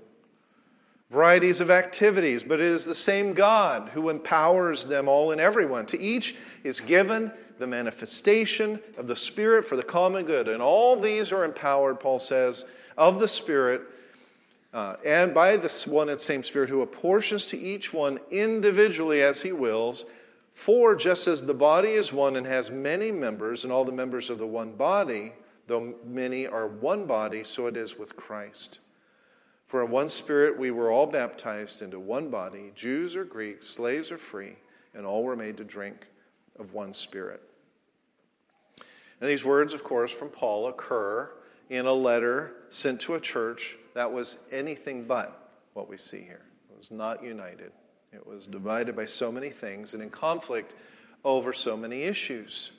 varieties 1.11 1.59
of 1.59 1.69
activities, 1.69 2.41
but 2.41 2.59
it 2.61 2.65
is 2.65 2.85
the 2.85 2.95
same 2.95 3.33
God 3.33 3.89
who 3.89 4.09
empowers 4.09 4.85
them 4.85 5.09
all 5.09 5.31
and 5.31 5.41
everyone. 5.41 5.85
To 5.87 6.01
each 6.01 6.35
is 6.63 6.79
given 6.79 7.31
the 7.59 7.67
manifestation 7.67 8.79
of 8.97 9.07
the 9.07 9.15
Spirit 9.15 9.65
for 9.65 9.75
the 9.75 9.83
common 9.83 10.25
good. 10.25 10.47
And 10.47 10.61
all 10.61 10.95
these 10.95 11.33
are 11.33 11.43
empowered, 11.43 11.99
Paul 11.99 12.17
says, 12.17 12.63
of 12.97 13.19
the 13.19 13.27
Spirit 13.27 13.81
uh, 14.73 14.95
and 15.05 15.33
by 15.33 15.57
this 15.57 15.85
one 15.85 16.09
and 16.09 16.19
same 16.19 16.43
Spirit 16.43 16.69
who 16.69 16.81
apportions 16.81 17.45
to 17.47 17.59
each 17.59 17.93
one 17.93 18.19
individually 18.29 19.21
as 19.21 19.41
he 19.41 19.51
wills. 19.51 20.05
For 20.53 20.95
just 20.95 21.27
as 21.27 21.45
the 21.45 21.53
body 21.53 21.89
is 21.89 22.13
one 22.13 22.35
and 22.35 22.45
has 22.45 22.69
many 22.69 23.11
members, 23.11 23.63
and 23.63 23.71
all 23.71 23.85
the 23.85 23.91
members 23.91 24.29
of 24.29 24.37
the 24.37 24.47
one 24.47 24.73
body, 24.73 25.33
though 25.67 25.95
many 26.05 26.47
are 26.47 26.67
one 26.67 27.05
body, 27.05 27.43
so 27.43 27.67
it 27.67 27.77
is 27.77 27.97
with 27.97 28.15
Christ. 28.15 28.79
For 29.67 29.83
in 29.83 29.91
one 29.91 30.09
spirit 30.09 30.59
we 30.59 30.71
were 30.71 30.91
all 30.91 31.07
baptized 31.07 31.81
into 31.81 31.99
one 31.99 32.29
body, 32.29 32.71
Jews 32.75 33.15
or 33.15 33.23
Greeks, 33.23 33.67
slaves 33.67 34.11
or 34.11 34.17
free, 34.17 34.57
and 34.93 35.05
all 35.05 35.23
were 35.23 35.35
made 35.37 35.57
to 35.57 35.63
drink 35.63 36.07
of 36.59 36.73
one 36.73 36.93
spirit. 36.93 37.41
And 39.21 39.29
these 39.29 39.45
words, 39.45 39.73
of 39.73 39.83
course, 39.83 40.11
from 40.11 40.29
Paul 40.29 40.67
occur 40.67 41.29
in 41.69 41.85
a 41.85 41.93
letter 41.93 42.53
sent 42.69 42.99
to 43.01 43.15
a 43.15 43.21
church 43.21 43.77
that 43.93 44.11
was 44.11 44.37
anything 44.51 45.05
but 45.05 45.51
what 45.73 45.89
we 45.89 45.97
see 45.97 46.21
here. 46.21 46.45
It 46.69 46.77
was 46.77 46.91
not 46.91 47.23
united, 47.23 47.71
it 48.11 48.25
was 48.25 48.47
divided 48.47 48.95
by 48.95 49.05
so 49.05 49.31
many 49.31 49.49
things 49.49 49.93
and 49.93 50.01
in 50.01 50.09
conflict 50.09 50.75
over 51.23 51.53
so 51.53 51.77
many 51.77 52.03
issues. 52.03 52.71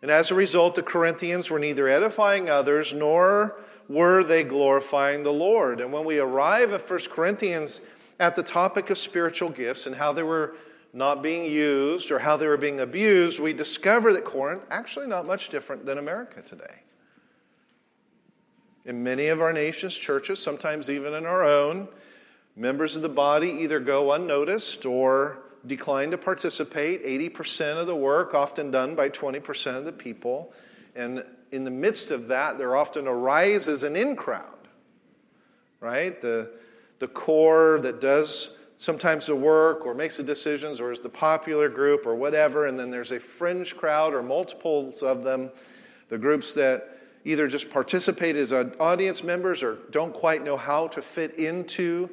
And 0.00 0.10
as 0.10 0.32
a 0.32 0.34
result, 0.34 0.74
the 0.74 0.82
Corinthians 0.82 1.48
were 1.48 1.60
neither 1.60 1.88
edifying 1.88 2.50
others 2.50 2.92
nor 2.92 3.56
were 3.88 4.24
they 4.24 4.42
glorifying 4.42 5.22
the 5.22 5.32
Lord. 5.32 5.80
And 5.80 5.92
when 5.92 6.04
we 6.04 6.18
arrive 6.18 6.72
at 6.72 6.88
1 6.88 6.98
Corinthians 7.10 7.80
at 8.18 8.34
the 8.34 8.42
topic 8.42 8.90
of 8.90 8.98
spiritual 8.98 9.50
gifts 9.50 9.86
and 9.86 9.96
how 9.96 10.12
they 10.12 10.22
were 10.24 10.56
not 10.92 11.22
being 11.22 11.50
used 11.50 12.10
or 12.10 12.18
how 12.18 12.36
they 12.36 12.46
were 12.46 12.56
being 12.56 12.80
abused, 12.80 13.38
we 13.38 13.52
discover 13.52 14.12
that 14.12 14.24
Corinth 14.24 14.62
actually 14.70 15.06
not 15.06 15.26
much 15.26 15.48
different 15.48 15.86
than 15.86 15.98
America 15.98 16.42
today. 16.42 16.82
In 18.84 19.02
many 19.02 19.28
of 19.28 19.40
our 19.40 19.52
nation's 19.52 19.94
churches, 19.94 20.40
sometimes 20.40 20.90
even 20.90 21.14
in 21.14 21.24
our 21.24 21.44
own, 21.44 21.88
members 22.56 22.96
of 22.96 23.02
the 23.02 23.08
body 23.08 23.48
either 23.48 23.78
go 23.78 24.12
unnoticed 24.12 24.84
or 24.84 25.38
decline 25.66 26.10
to 26.10 26.18
participate. 26.18 27.04
80% 27.04 27.80
of 27.80 27.86
the 27.86 27.94
work, 27.94 28.34
often 28.34 28.70
done 28.70 28.94
by 28.94 29.08
20% 29.08 29.76
of 29.76 29.84
the 29.84 29.92
people. 29.92 30.52
And 30.96 31.24
in 31.52 31.64
the 31.64 31.70
midst 31.70 32.10
of 32.10 32.28
that, 32.28 32.58
there 32.58 32.74
often 32.74 33.06
arises 33.06 33.82
an 33.84 33.94
in 33.94 34.16
crowd, 34.16 34.68
right? 35.80 36.20
The, 36.20 36.50
the 36.98 37.08
core 37.08 37.78
that 37.82 38.00
does 38.00 38.50
sometimes 38.78 39.26
the 39.26 39.36
work 39.36 39.86
or 39.86 39.94
makes 39.94 40.16
the 40.16 40.24
decisions 40.24 40.80
or 40.80 40.90
is 40.90 41.00
the 41.00 41.08
popular 41.08 41.68
group 41.68 42.04
or 42.04 42.16
whatever, 42.16 42.66
and 42.66 42.76
then 42.76 42.90
there's 42.90 43.12
a 43.12 43.20
fringe 43.20 43.76
crowd 43.76 44.12
or 44.12 44.22
multiples 44.22 45.04
of 45.04 45.22
them, 45.22 45.50
the 46.08 46.18
groups 46.18 46.52
that 46.54 46.91
either 47.24 47.46
just 47.48 47.70
participate 47.70 48.36
as 48.36 48.52
audience 48.52 49.22
members 49.22 49.62
or 49.62 49.78
don't 49.90 50.12
quite 50.12 50.44
know 50.44 50.56
how 50.56 50.88
to 50.88 51.02
fit 51.02 51.34
into 51.36 52.10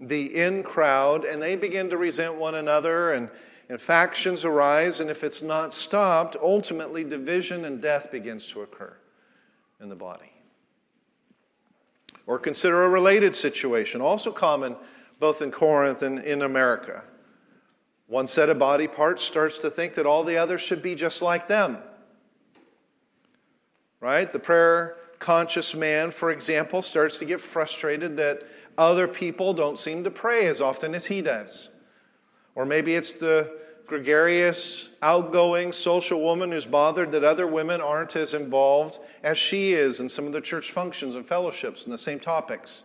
the 0.00 0.36
in 0.36 0.62
crowd, 0.62 1.24
and 1.24 1.40
they 1.40 1.56
begin 1.56 1.90
to 1.90 1.96
resent 1.96 2.34
one 2.34 2.54
another 2.54 3.12
and 3.12 3.30
and 3.72 3.80
factions 3.80 4.44
arise, 4.44 5.00
and 5.00 5.08
if 5.08 5.24
it's 5.24 5.40
not 5.40 5.72
stopped, 5.72 6.36
ultimately 6.42 7.04
division 7.04 7.64
and 7.64 7.80
death 7.80 8.10
begins 8.10 8.46
to 8.48 8.60
occur 8.60 8.94
in 9.80 9.88
the 9.88 9.94
body. 9.94 10.30
Or 12.26 12.38
consider 12.38 12.84
a 12.84 12.90
related 12.90 13.34
situation, 13.34 14.02
also 14.02 14.30
common 14.30 14.76
both 15.18 15.40
in 15.40 15.50
Corinth 15.50 16.02
and 16.02 16.18
in 16.18 16.42
America. 16.42 17.02
One 18.08 18.26
set 18.26 18.50
of 18.50 18.58
body 18.58 18.88
parts 18.88 19.24
starts 19.24 19.56
to 19.60 19.70
think 19.70 19.94
that 19.94 20.04
all 20.04 20.22
the 20.22 20.36
others 20.36 20.60
should 20.60 20.82
be 20.82 20.94
just 20.94 21.22
like 21.22 21.48
them. 21.48 21.78
Right? 24.02 24.30
The 24.32 24.40
prayer 24.40 24.96
conscious 25.20 25.76
man, 25.76 26.10
for 26.10 26.32
example, 26.32 26.82
starts 26.82 27.20
to 27.20 27.24
get 27.24 27.40
frustrated 27.40 28.16
that 28.16 28.42
other 28.76 29.06
people 29.06 29.54
don't 29.54 29.78
seem 29.78 30.02
to 30.02 30.10
pray 30.10 30.46
as 30.48 30.60
often 30.60 30.92
as 30.92 31.06
he 31.06 31.22
does. 31.22 31.68
Or 32.56 32.66
maybe 32.66 32.96
it's 32.96 33.12
the 33.12 33.56
gregarious, 33.86 34.88
outgoing, 35.02 35.70
social 35.70 36.20
woman 36.20 36.50
who's 36.50 36.66
bothered 36.66 37.12
that 37.12 37.22
other 37.22 37.46
women 37.46 37.80
aren't 37.80 38.16
as 38.16 38.34
involved 38.34 38.98
as 39.22 39.38
she 39.38 39.72
is 39.72 40.00
in 40.00 40.08
some 40.08 40.26
of 40.26 40.32
the 40.32 40.40
church 40.40 40.72
functions 40.72 41.14
and 41.14 41.28
fellowships 41.28 41.84
and 41.84 41.92
the 41.92 41.98
same 41.98 42.18
topics. 42.18 42.82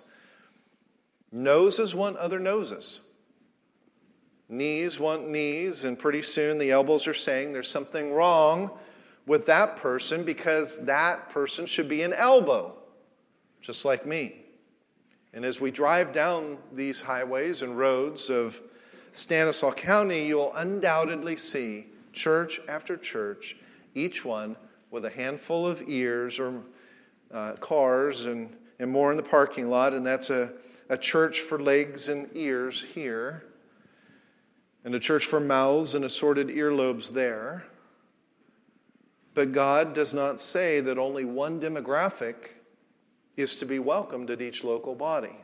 Noses 1.32 1.96
want 1.96 2.18
other 2.18 2.40
noses. 2.40 3.00
Knees 4.48 5.00
want 5.00 5.28
knees, 5.28 5.84
and 5.84 5.98
pretty 5.98 6.22
soon 6.22 6.60
the 6.60 6.70
elbows 6.70 7.08
are 7.08 7.14
saying 7.14 7.54
there's 7.54 7.68
something 7.68 8.14
wrong 8.14 8.70
with 9.28 9.46
that 9.46 9.76
person 9.76 10.24
because 10.24 10.80
that 10.86 11.30
person 11.30 11.66
should 11.66 11.90
be 11.90 12.02
an 12.02 12.14
elbow, 12.14 12.74
just 13.62 13.86
like 13.86 14.06
me. 14.06 14.42
And 15.34 15.44
as 15.46 15.60
we 15.60 15.70
drive 15.70 16.14
down 16.14 16.58
these 16.74 17.02
highways 17.02 17.62
and 17.62 17.78
roads 17.78 18.30
of 18.30 18.60
Stanislaus 19.12 19.76
County, 19.76 20.26
you'll 20.26 20.54
undoubtedly 20.56 21.36
see 21.36 21.88
church 22.14 22.60
after 22.68 22.96
church, 22.96 23.58
each 23.94 24.24
one 24.24 24.56
with 24.90 25.04
a 25.04 25.10
handful 25.10 25.68
of 25.68 25.84
ears 25.88 26.40
or 26.40 26.62
uh, 27.32 27.54
cars 27.54 28.26
and, 28.26 28.56
and 28.80 28.90
more 28.90 29.12
in 29.12 29.18
the 29.18 29.24
parking 29.24 29.70
lot, 29.70 29.94
and 29.94 30.06
that's 30.06 30.30
a, 30.30 30.52
a 30.90 30.98
church 30.98 31.42
for 31.42 31.60
legs 31.60 32.08
and 32.08 32.30
ears 32.34 32.86
here, 32.94 33.44
and 34.86 34.96
a 34.96 35.00
church 35.00 35.26
for 35.26 35.42
mouths 35.42 35.94
and 35.94 36.06
assorted 36.06 36.48
earlobes 36.48 37.10
there. 37.12 37.66
But 39.38 39.52
God 39.52 39.94
does 39.94 40.16
not 40.16 40.42
say 40.42 40.82
that 40.82 40.98
only 40.98 41.24
one 41.24 41.62
demographic 41.62 42.56
is 43.36 43.56
to 43.58 43.68
be 43.68 43.78
welcomed 43.78 44.32
at 44.32 44.42
each 44.42 44.64
local 44.64 44.96
body. 44.96 45.38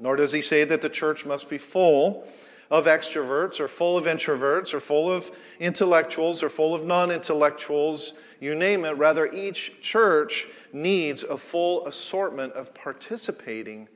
Nor 0.00 0.16
does 0.16 0.32
he 0.32 0.40
say 0.40 0.64
that 0.64 0.82
the 0.82 0.88
church 0.88 1.24
must 1.24 1.48
be 1.48 1.56
full 1.56 2.26
of 2.72 2.86
extroverts 2.86 3.60
or 3.60 3.68
full 3.68 3.96
of 3.96 4.06
introverts 4.06 4.74
or 4.74 4.80
full 4.80 5.08
of 5.08 5.30
intellectuals 5.60 6.42
or 6.42 6.48
full 6.48 6.74
of 6.74 6.84
non 6.84 7.12
intellectuals, 7.12 8.12
you 8.40 8.56
name 8.56 8.84
it. 8.84 8.96
Rather, 8.96 9.30
each 9.30 9.80
church 9.80 10.48
needs 10.72 11.22
a 11.22 11.36
full 11.36 11.86
assortment 11.86 12.54
of 12.54 12.74
participating 12.74 13.86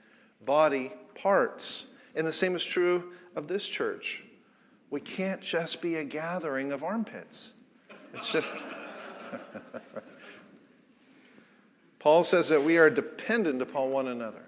body 0.40 0.92
parts. 1.16 1.86
And 2.14 2.24
the 2.24 2.32
same 2.32 2.54
is 2.54 2.64
true 2.64 3.10
of 3.34 3.48
this 3.48 3.68
church. 3.68 4.22
We 4.88 5.00
can't 5.00 5.40
just 5.40 5.82
be 5.82 5.96
a 5.96 6.04
gathering 6.04 6.70
of 6.70 6.84
armpits. 6.84 7.54
It's 8.14 8.32
just. 8.32 8.54
Paul 11.98 12.24
says 12.24 12.48
that 12.48 12.62
we 12.64 12.78
are 12.78 12.88
dependent 12.90 13.60
upon 13.60 13.90
one 13.90 14.08
another. 14.08 14.44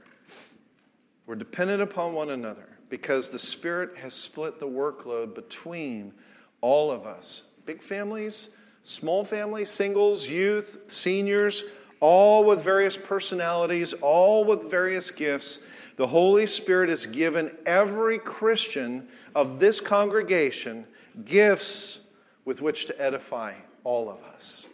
We're 1.26 1.34
dependent 1.34 1.82
upon 1.82 2.12
one 2.12 2.30
another 2.30 2.68
because 2.88 3.30
the 3.30 3.38
Spirit 3.38 3.98
has 3.98 4.14
split 4.14 4.60
the 4.60 4.66
workload 4.66 5.34
between 5.34 6.12
all 6.60 6.90
of 6.90 7.06
us. 7.06 7.42
Big 7.66 7.82
families, 7.82 8.50
small 8.82 9.24
families, 9.24 9.70
singles, 9.70 10.28
youth, 10.28 10.78
seniors, 10.88 11.64
all 12.00 12.44
with 12.44 12.62
various 12.62 12.96
personalities, 12.96 13.92
all 13.94 14.44
with 14.44 14.70
various 14.70 15.10
gifts. 15.10 15.60
The 15.96 16.08
Holy 16.08 16.46
Spirit 16.46 16.88
has 16.88 17.06
given 17.06 17.56
every 17.66 18.18
Christian 18.18 19.08
of 19.34 19.60
this 19.60 19.80
congregation 19.80 20.86
gifts 21.24 22.00
with 22.50 22.60
which 22.60 22.84
to 22.84 23.00
edify 23.00 23.54
all 23.84 24.10
of 24.10 24.24
us. 24.34 24.66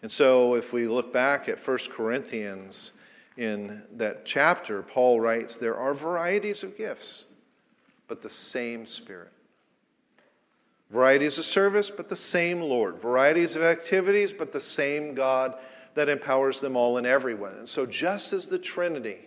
And 0.00 0.10
so, 0.10 0.54
if 0.54 0.72
we 0.72 0.88
look 0.88 1.12
back 1.12 1.50
at 1.50 1.58
1 1.60 1.78
Corinthians, 1.90 2.92
in 3.36 3.82
that 3.94 4.24
chapter, 4.24 4.80
Paul 4.80 5.20
writes 5.20 5.54
there 5.54 5.76
are 5.76 5.92
varieties 5.92 6.62
of 6.62 6.78
gifts, 6.78 7.26
but 8.08 8.22
the 8.22 8.30
same 8.30 8.86
Spirit. 8.86 9.32
Varieties 10.88 11.36
of 11.36 11.44
service, 11.44 11.90
but 11.90 12.08
the 12.08 12.16
same 12.16 12.62
Lord. 12.62 12.96
Varieties 12.96 13.54
of 13.54 13.62
activities, 13.62 14.32
but 14.32 14.52
the 14.52 14.62
same 14.62 15.14
God 15.14 15.58
that 15.92 16.08
empowers 16.08 16.60
them 16.60 16.74
all 16.74 16.96
and 16.96 17.06
everyone. 17.06 17.52
And 17.52 17.68
so, 17.68 17.84
just 17.84 18.32
as 18.32 18.46
the 18.46 18.58
Trinity 18.58 19.18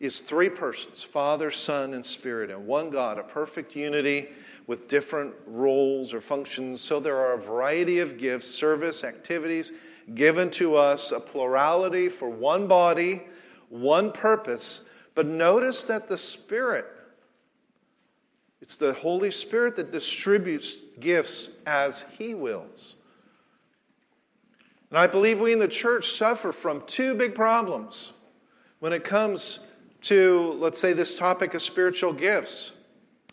is 0.00 0.20
three 0.20 0.48
persons 0.48 1.02
Father, 1.02 1.50
Son, 1.50 1.92
and 1.92 2.06
Spirit, 2.06 2.50
and 2.50 2.66
one 2.66 2.88
God, 2.88 3.18
a 3.18 3.22
perfect 3.22 3.76
unity 3.76 4.30
with 4.68 4.86
different 4.86 5.34
roles 5.46 6.12
or 6.12 6.20
functions, 6.20 6.80
so 6.80 7.00
there 7.00 7.16
are 7.16 7.32
a 7.32 7.40
variety 7.40 7.98
of 7.98 8.18
gifts, 8.18 8.48
service, 8.48 9.02
activities, 9.02 9.72
given 10.14 10.50
to 10.50 10.76
us 10.76 11.10
a 11.10 11.18
plurality 11.18 12.08
for 12.10 12.28
one 12.28 12.68
body, 12.68 13.22
one 13.70 14.12
purpose. 14.12 14.82
But 15.14 15.26
notice 15.26 15.84
that 15.84 16.06
the 16.06 16.18
Spirit, 16.18 16.84
it's 18.60 18.76
the 18.76 18.92
Holy 18.92 19.30
Spirit 19.30 19.74
that 19.76 19.90
distributes 19.90 20.76
gifts 21.00 21.48
as 21.66 22.04
He 22.18 22.34
wills. 22.34 22.96
And 24.90 24.98
I 24.98 25.06
believe 25.06 25.40
we 25.40 25.54
in 25.54 25.60
the 25.60 25.68
church 25.68 26.10
suffer 26.10 26.52
from 26.52 26.82
two 26.86 27.14
big 27.14 27.34
problems 27.34 28.12
when 28.80 28.92
it 28.92 29.02
comes 29.02 29.60
to, 30.02 30.56
let's 30.58 30.78
say, 30.78 30.92
this 30.92 31.16
topic 31.18 31.54
of 31.54 31.62
spiritual 31.62 32.12
gifts. 32.12 32.72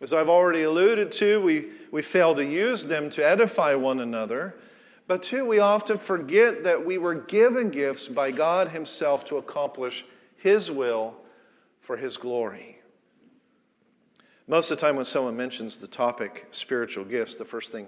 As 0.02 0.12
I've 0.12 0.28
already 0.28 0.64
alluded 0.64 1.12
to, 1.14 1.42
we, 1.42 1.70
we 1.90 2.02
fail 2.02 2.36
to 2.36 2.46
use 2.46 2.86
them 2.86 3.10
to 3.12 3.26
edify 3.26 3.76
one 3.76 4.02
another. 4.02 4.56
But 5.08 5.24
two, 5.24 5.46
we 5.46 5.60
often 5.60 5.98
forget 5.98 6.64
that 6.66 6.86
we 6.86 6.98
were 6.98 7.16
given 7.16 7.70
gifts 7.70 8.08
by 8.08 8.32
God 8.32 8.70
Himself 8.70 9.24
to 9.26 9.38
accomplish 9.38 10.04
His 10.36 10.70
will 10.70 11.16
for 11.80 11.96
His 11.96 12.18
glory. 12.18 12.80
Most 14.48 14.70
of 14.70 14.78
the 14.78 14.82
time, 14.82 14.96
when 14.98 15.06
someone 15.06 15.38
mentions 15.38 15.78
the 15.78 15.88
topic 15.88 16.48
spiritual 16.52 17.06
gifts, 17.06 17.36
the 17.36 17.46
first 17.46 17.72
thing 17.72 17.88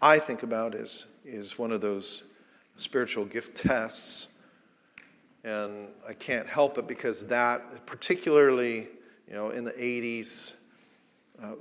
I 0.00 0.18
think 0.18 0.42
about 0.42 0.74
is, 0.74 1.04
is 1.24 1.58
one 1.58 1.70
of 1.70 1.80
those 1.80 2.22
spiritual 2.76 3.24
gift 3.26 3.56
tests. 3.56 4.28
And 5.44 5.88
I 6.08 6.14
can't 6.14 6.48
help 6.48 6.78
it 6.78 6.88
because 6.88 7.26
that, 7.26 7.84
particularly 7.84 8.88
you 9.28 9.34
know, 9.34 9.50
in 9.50 9.64
the 9.64 9.72
80s, 9.72 10.54
uh, 11.42 11.54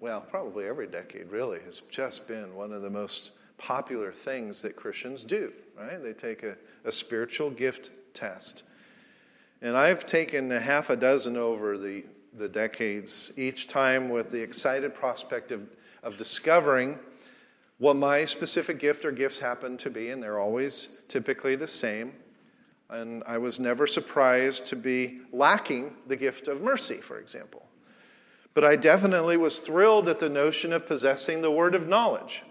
well, 0.00 0.20
probably 0.20 0.66
every 0.66 0.86
decade 0.86 1.30
really, 1.30 1.60
has 1.64 1.82
just 1.90 2.26
been 2.26 2.54
one 2.54 2.72
of 2.72 2.82
the 2.82 2.90
most 2.90 3.32
popular 3.58 4.12
things 4.12 4.62
that 4.62 4.76
Christians 4.76 5.24
do, 5.24 5.52
right? 5.78 6.02
They 6.02 6.12
take 6.12 6.42
a, 6.42 6.56
a 6.84 6.92
spiritual 6.92 7.50
gift 7.50 7.90
test. 8.12 8.62
And 9.62 9.76
I've 9.76 10.04
taken 10.04 10.52
a 10.52 10.60
half 10.60 10.90
a 10.90 10.96
dozen 10.96 11.36
over 11.36 11.78
the, 11.78 12.04
the 12.36 12.48
decades, 12.48 13.32
each 13.36 13.68
time 13.68 14.10
with 14.10 14.30
the 14.30 14.40
excited 14.40 14.94
prospect 14.94 15.50
of, 15.50 15.62
of 16.02 16.18
discovering 16.18 16.98
what 17.78 17.96
my 17.96 18.24
specific 18.24 18.78
gift 18.78 19.04
or 19.04 19.12
gifts 19.12 19.38
happen 19.38 19.76
to 19.78 19.90
be, 19.90 20.10
and 20.10 20.22
they're 20.22 20.38
always 20.38 20.88
typically 21.08 21.56
the 21.56 21.68
same. 21.68 22.12
And 22.88 23.22
I 23.26 23.38
was 23.38 23.58
never 23.58 23.86
surprised 23.86 24.66
to 24.66 24.76
be 24.76 25.20
lacking 25.32 25.94
the 26.06 26.16
gift 26.16 26.48
of 26.48 26.62
mercy, 26.62 26.98
for 26.98 27.18
example. 27.18 27.66
But 28.56 28.64
I 28.64 28.74
definitely 28.74 29.36
was 29.36 29.60
thrilled 29.60 30.08
at 30.08 30.18
the 30.18 30.30
notion 30.30 30.72
of 30.72 30.86
possessing 30.86 31.42
the 31.42 31.50
word 31.50 31.74
of 31.74 31.86
knowledge. 31.86 32.42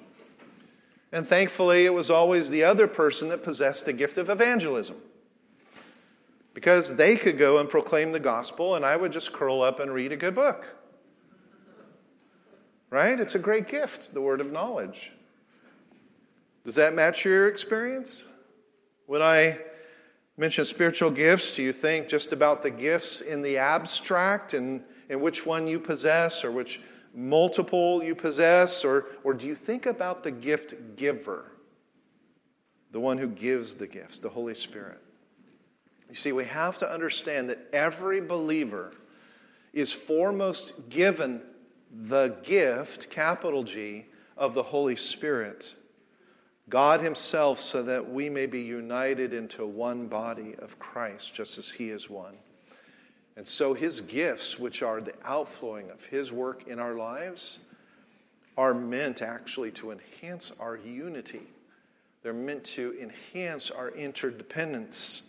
And 1.12 1.28
thankfully, 1.28 1.86
it 1.86 1.96
was 1.96 2.12
always 2.12 2.52
the 2.52 2.64
other 2.64 2.86
person 2.86 3.30
that 3.30 3.44
possessed 3.44 3.86
the 3.86 3.92
gift 3.92 4.20
of 4.20 4.30
evangelism. 4.30 4.98
Because 6.54 6.98
they 6.98 7.16
could 7.16 7.40
go 7.40 7.58
and 7.58 7.68
proclaim 7.68 8.12
the 8.12 8.20
gospel, 8.20 8.76
and 8.76 8.86
I 8.86 8.96
would 8.96 9.12
just 9.12 9.34
curl 9.34 9.64
up 9.64 9.80
and 9.80 9.92
read 9.92 10.12
a 10.12 10.16
good 10.16 10.36
book. 10.36 10.76
Right? 12.92 13.20
It's 13.20 13.34
a 13.34 13.40
great 13.40 13.68
gift, 13.68 14.14
the 14.14 14.22
word 14.22 14.42
of 14.42 14.52
knowledge. 14.52 15.12
Does 16.64 16.76
that 16.76 16.94
match 16.94 17.26
your 17.26 17.48
experience? 17.48 18.26
When 19.08 19.24
I 19.24 19.58
mention 20.38 20.66
spiritual 20.66 21.10
gifts, 21.10 21.56
do 21.56 21.64
you 21.64 21.74
think 21.74 22.08
just 22.08 22.32
about 22.32 22.62
the 22.62 22.70
gifts 22.70 23.22
in 23.22 23.42
the 23.42 23.58
abstract 23.58 24.54
and, 24.54 24.84
and 25.10 25.22
which 25.22 25.46
one 25.46 25.68
you 25.68 25.80
possess 25.80 26.44
or 26.44 26.52
which 26.52 26.82
multiple 27.14 28.04
you 28.04 28.14
possess, 28.14 28.84
or, 28.84 29.06
or 29.24 29.34
do 29.34 29.48
you 29.48 29.56
think 29.56 29.86
about 29.86 30.24
the 30.24 30.32
gift 30.32 30.98
giver, 30.98 31.52
the 32.92 33.00
one 33.00 33.18
who 33.18 33.28
gives 33.28 33.76
the 33.76 33.88
gifts, 33.88 34.20
the 34.20 34.30
Holy 34.30 34.56
Spirit? 34.56 35.00
You 36.10 36.16
see, 36.16 36.32
we 36.32 36.46
have 36.46 36.78
to 36.80 36.92
understand 36.92 37.50
that 37.50 37.70
every 37.74 38.22
believer 38.22 38.92
is 39.74 39.92
foremost 39.92 40.90
given 40.90 41.42
the 41.92 42.36
gift, 42.44 43.10
capital 43.10 43.64
G, 43.64 44.06
of 44.38 44.54
the 44.54 44.64
Holy 44.64 44.96
Spirit, 44.96 45.76
God 46.68 47.00
Himself, 47.02 47.60
so 47.60 47.82
that 47.84 48.10
we 48.12 48.30
may 48.30 48.46
be 48.46 48.62
united 48.62 49.34
into 49.34 49.66
one 49.66 50.08
body 50.08 50.56
of 50.60 50.78
Christ, 50.80 51.34
just 51.34 51.58
as 51.58 51.72
He 51.72 51.90
is 51.90 52.10
one. 52.10 52.36
And 53.38 53.48
so 53.48 53.74
his 53.74 54.02
gifts, 54.02 54.58
which 54.58 54.82
are 54.82 55.02
the 55.02 55.14
outflowing 55.24 55.90
of 55.90 56.06
his 56.06 56.32
work 56.32 56.68
in 56.68 56.80
our 56.80 56.96
lives, 56.96 57.60
are 58.58 58.74
meant 58.74 59.22
actually 59.22 59.72
to 59.72 59.92
enhance 59.92 60.52
our 60.60 60.78
unity. 60.78 61.48
They're 62.24 62.34
meant 62.34 62.64
to 62.64 62.96
enhance 63.00 63.70
our 63.70 63.90
interdependence. 63.90 65.24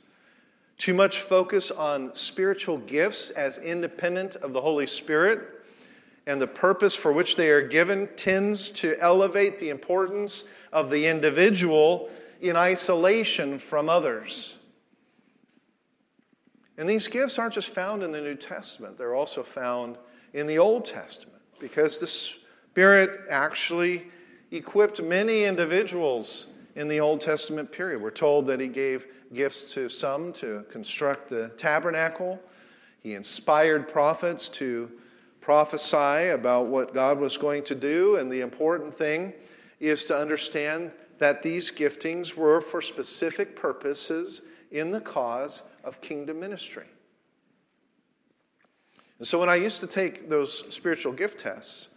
Too 0.79 0.95
much 0.95 1.21
focus 1.21 1.71
on 1.71 2.15
spiritual 2.15 2.79
gifts 2.79 3.31
as 3.31 3.59
independent 3.59 4.37
of 4.37 4.53
the 4.53 4.61
Holy 4.61 4.87
Spirit 4.87 5.41
and 6.27 6.41
the 6.41 6.47
purpose 6.47 6.95
for 6.95 7.13
which 7.13 7.37
they 7.37 7.51
are 7.51 7.67
given 7.67 8.09
tends 8.17 8.71
to 8.73 8.97
elevate 9.01 9.59
the 9.59 9.71
importance 9.71 10.45
of 10.73 10.91
the 10.91 11.07
individual 11.07 12.11
in 12.41 12.57
isolation 12.57 13.59
from 13.59 13.89
others. 13.89 14.57
And 16.79 16.89
these 16.89 17.09
gifts 17.09 17.39
aren't 17.39 17.55
just 17.55 17.71
found 17.71 18.03
in 18.03 18.13
the 18.13 18.21
New 18.21 18.35
Testament, 18.35 18.99
they're 18.99 19.15
also 19.15 19.43
found 19.43 19.97
in 20.33 20.47
the 20.47 20.59
Old 20.59 20.85
Testament 20.85 21.43
because 21.59 21.99
the 21.99 22.07
Spirit 22.07 23.21
actually 23.31 24.09
equipped 24.51 25.03
many 25.03 25.45
individuals 25.45 26.47
in 26.75 26.89
the 26.89 27.01
Old 27.01 27.21
Testament 27.21 27.73
period. 27.73 28.03
We're 28.03 28.11
told 28.11 28.47
that 28.49 28.61
He 28.61 28.69
gave 28.69 29.07
gifts 29.33 29.65
to 29.75 29.89
some 29.89 30.33
to 30.35 30.65
construct 30.71 31.31
the 31.31 31.49
tabernacle, 31.57 32.41
He 33.03 33.15
inspired 33.15 33.89
prophets 33.89 34.49
to 34.51 34.91
prophesy 35.41 36.29
about 36.29 36.67
what 36.67 36.93
God 36.93 37.19
was 37.19 37.37
going 37.37 37.65
to 37.65 37.75
do, 37.75 38.17
and 38.17 38.31
the 38.31 38.41
important 38.41 38.95
thing 38.95 39.33
is 39.81 40.05
to 40.07 40.17
understand 40.17 40.91
that 41.19 41.43
these 41.43 41.71
giftings 41.71 42.35
were 42.35 42.61
for 42.61 42.83
specific 42.83 43.57
purposes 43.57 44.43
in 44.79 44.91
the 44.91 45.01
cause 45.01 45.63
of 45.85 46.01
kingdom 46.01 46.41
ministry. 46.41 46.87
And 49.19 49.27
so 49.27 49.39
when 49.39 49.49
I 49.49 49.55
used 49.57 49.81
to 49.81 49.87
take 49.87 50.29
those 50.29 50.65
spiritual 50.75 51.13
gift 51.13 51.41
tests, 51.41 51.89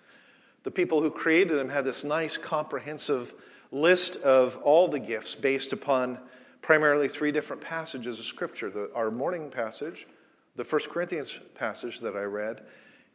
the 0.63 0.71
people 0.71 1.01
who 1.01 1.11
created 1.11 1.57
them 1.57 1.69
had 1.69 1.85
this 1.85 2.03
nice 2.03 2.37
comprehensive 2.37 3.33
list 3.71 4.15
of 4.17 4.57
all 4.57 4.87
the 4.87 4.99
gifts 4.99 5.35
based 5.35 5.73
upon 5.73 6.19
primarily 6.61 7.07
three 7.07 7.31
different 7.31 7.61
passages 7.61 8.19
of 8.19 8.25
Scripture 8.25 8.69
the, 8.69 8.89
our 8.93 9.11
morning 9.11 9.49
passage, 9.49 10.07
the 10.55 10.63
First 10.63 10.89
Corinthians 10.89 11.39
passage 11.55 11.99
that 11.99 12.15
I 12.15 12.23
read, 12.23 12.61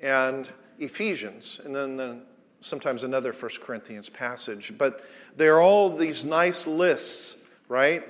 and 0.00 0.50
Ephesians, 0.78 1.60
and 1.64 1.74
then, 1.74 1.96
then 1.96 2.22
sometimes 2.60 3.02
another 3.02 3.32
First 3.32 3.60
Corinthians 3.60 4.08
passage. 4.08 4.72
But 4.76 5.04
they're 5.36 5.60
all 5.60 5.96
these 5.96 6.24
nice 6.24 6.66
lists, 6.66 7.36
right? 7.68 8.06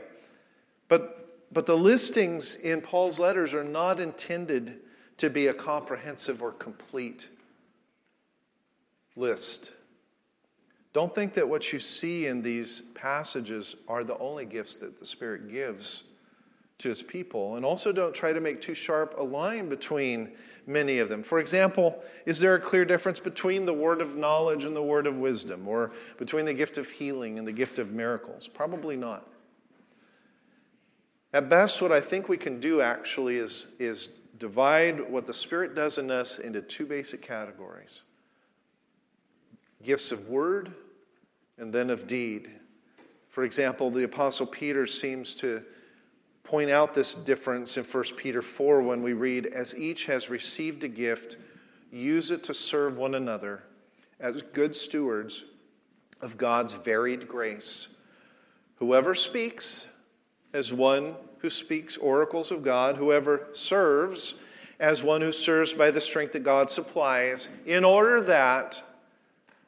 But, 0.88 1.23
but 1.54 1.66
the 1.66 1.76
listings 1.76 2.56
in 2.56 2.80
Paul's 2.80 3.18
letters 3.18 3.54
are 3.54 3.64
not 3.64 4.00
intended 4.00 4.80
to 5.16 5.30
be 5.30 5.46
a 5.46 5.54
comprehensive 5.54 6.42
or 6.42 6.50
complete 6.50 7.28
list. 9.16 9.70
Don't 10.92 11.14
think 11.14 11.34
that 11.34 11.48
what 11.48 11.72
you 11.72 11.78
see 11.78 12.26
in 12.26 12.42
these 12.42 12.82
passages 12.94 13.76
are 13.88 14.04
the 14.04 14.18
only 14.18 14.44
gifts 14.44 14.74
that 14.76 14.98
the 14.98 15.06
Spirit 15.06 15.50
gives 15.50 16.04
to 16.78 16.88
his 16.88 17.02
people. 17.02 17.56
And 17.56 17.64
also 17.64 17.92
don't 17.92 18.14
try 18.14 18.32
to 18.32 18.40
make 18.40 18.60
too 18.60 18.74
sharp 18.74 19.14
a 19.18 19.22
line 19.22 19.68
between 19.68 20.32
many 20.66 20.98
of 20.98 21.08
them. 21.08 21.22
For 21.22 21.38
example, 21.38 22.02
is 22.26 22.40
there 22.40 22.54
a 22.54 22.60
clear 22.60 22.84
difference 22.84 23.20
between 23.20 23.64
the 23.64 23.74
word 23.74 24.00
of 24.00 24.16
knowledge 24.16 24.64
and 24.64 24.74
the 24.74 24.82
word 24.82 25.06
of 25.06 25.16
wisdom, 25.16 25.68
or 25.68 25.92
between 26.18 26.44
the 26.44 26.54
gift 26.54 26.78
of 26.78 26.88
healing 26.90 27.38
and 27.38 27.46
the 27.46 27.52
gift 27.52 27.78
of 27.78 27.92
miracles? 27.92 28.48
Probably 28.48 28.96
not. 28.96 29.26
At 31.34 31.48
best, 31.48 31.82
what 31.82 31.90
I 31.90 32.00
think 32.00 32.28
we 32.28 32.36
can 32.36 32.60
do 32.60 32.80
actually 32.80 33.38
is, 33.38 33.66
is 33.80 34.08
divide 34.38 35.10
what 35.10 35.26
the 35.26 35.34
Spirit 35.34 35.74
does 35.74 35.98
in 35.98 36.12
us 36.12 36.38
into 36.38 36.62
two 36.62 36.86
basic 36.86 37.20
categories 37.20 38.02
gifts 39.82 40.12
of 40.12 40.28
word 40.28 40.72
and 41.58 41.70
then 41.70 41.90
of 41.90 42.06
deed. 42.06 42.48
For 43.28 43.44
example, 43.44 43.90
the 43.90 44.04
Apostle 44.04 44.46
Peter 44.46 44.86
seems 44.86 45.34
to 45.34 45.62
point 46.44 46.70
out 46.70 46.94
this 46.94 47.14
difference 47.14 47.76
in 47.76 47.84
1 47.84 48.04
Peter 48.16 48.40
4 48.40 48.80
when 48.80 49.02
we 49.02 49.12
read, 49.12 49.44
As 49.46 49.74
each 49.74 50.06
has 50.06 50.30
received 50.30 50.84
a 50.84 50.88
gift, 50.88 51.36
use 51.90 52.30
it 52.30 52.44
to 52.44 52.54
serve 52.54 52.96
one 52.96 53.14
another 53.14 53.64
as 54.20 54.40
good 54.40 54.74
stewards 54.74 55.44
of 56.22 56.38
God's 56.38 56.72
varied 56.72 57.28
grace. 57.28 57.88
Whoever 58.76 59.14
speaks, 59.14 59.86
as 60.54 60.72
one 60.72 61.16
who 61.38 61.50
speaks 61.50 61.98
oracles 61.98 62.50
of 62.50 62.62
God, 62.62 62.96
whoever 62.96 63.48
serves, 63.52 64.34
as 64.80 65.02
one 65.02 65.20
who 65.20 65.32
serves 65.32 65.74
by 65.74 65.90
the 65.90 66.00
strength 66.00 66.32
that 66.32 66.44
God 66.44 66.70
supplies, 66.70 67.48
in 67.66 67.84
order 67.84 68.22
that 68.22 68.82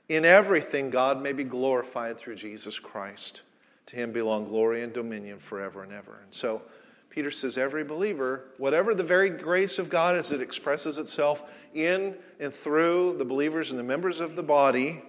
in 0.08 0.24
everything 0.24 0.88
God 0.88 1.20
may 1.20 1.32
be 1.32 1.44
glorified 1.44 2.16
through 2.16 2.36
Jesus 2.36 2.78
Christ. 2.78 3.42
To 3.86 3.96
him 3.96 4.12
belong 4.12 4.46
glory 4.46 4.82
and 4.82 4.92
dominion 4.92 5.38
forever 5.38 5.82
and 5.82 5.92
ever. 5.92 6.20
And 6.24 6.32
so 6.32 6.62
Peter 7.10 7.30
says, 7.30 7.56
every 7.56 7.84
believer, 7.84 8.44
whatever 8.58 8.94
the 8.94 9.04
very 9.04 9.30
grace 9.30 9.78
of 9.78 9.88
God 9.88 10.16
as 10.16 10.32
it 10.32 10.40
expresses 10.40 10.98
itself 10.98 11.42
in 11.72 12.14
and 12.40 12.52
through 12.52 13.16
the 13.18 13.24
believers 13.24 13.70
and 13.70 13.78
the 13.78 13.84
members 13.84 14.20
of 14.20 14.36
the 14.36 14.42
body, 14.42 15.02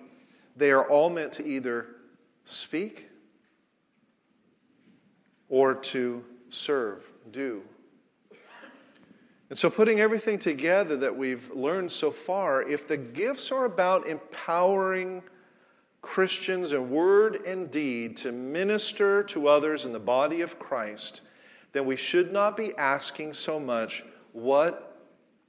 they 0.56 0.72
are 0.72 0.88
all 0.88 1.10
meant 1.10 1.34
to 1.34 1.46
either 1.46 1.88
speak 2.46 3.07
or 5.50 5.74
to 5.74 6.24
serve, 6.50 7.04
do. 7.32 7.64
And 9.50 9.58
so, 9.58 9.70
putting 9.70 10.02
everything 10.02 10.40
together 10.40 10.98
that 10.98 11.16
we've 11.16 11.50
learned 11.52 11.92
so 11.92 12.12
far, 12.12 12.62
if 12.62 12.88
the 12.88 12.98
gifts 12.98 13.52
are 13.52 13.64
about 13.64 14.06
empowering 14.08 15.24
Christians 16.02 16.74
in 16.74 16.90
word 16.90 17.46
and 17.46 17.72
deed 17.72 18.18
to 18.18 18.32
minister 18.32 19.24
to 19.24 19.48
others 19.48 19.86
in 19.86 19.94
the 19.94 20.00
body 20.00 20.42
of 20.42 20.60
Christ, 20.60 21.22
then 21.72 21.86
we 21.86 21.96
should 21.96 22.34
not 22.34 22.58
be 22.58 22.76
asking 22.78 23.34
so 23.34 23.60
much, 23.60 24.04
What 24.34 25.02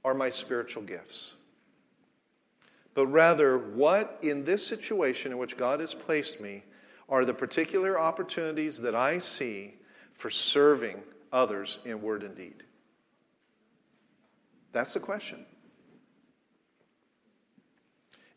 are 0.05 0.13
my 0.13 0.29
spiritual 0.29 0.83
gifts? 0.83 1.33
But 2.93 3.07
rather, 3.07 3.57
what 3.57 4.17
in 4.21 4.45
this 4.45 4.65
situation 4.65 5.33
in 5.33 5.37
which 5.37 5.57
God 5.57 5.81
has 5.81 5.93
placed 5.93 6.39
me 6.39 6.63
are 7.09 7.25
the 7.25 7.33
particular 7.33 7.99
opportunities 7.99 8.79
that 8.79 8.95
I 8.95 9.17
see 9.17 9.78
for 10.19 10.29
serving 10.29 11.01
others 11.31 11.79
in 11.85 12.01
word 12.01 12.23
and 12.23 12.35
deed? 12.35 12.63
That's 14.73 14.93
the 14.93 14.99
question. 14.99 15.45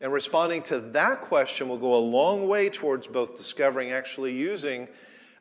And 0.01 0.11
responding 0.11 0.63
to 0.63 0.79
that 0.79 1.21
question 1.21 1.69
will 1.69 1.77
go 1.77 1.93
a 1.93 1.99
long 1.99 2.47
way 2.47 2.69
towards 2.69 3.05
both 3.07 3.35
discovering 3.35 3.91
actually 3.91 4.33
using 4.33 4.87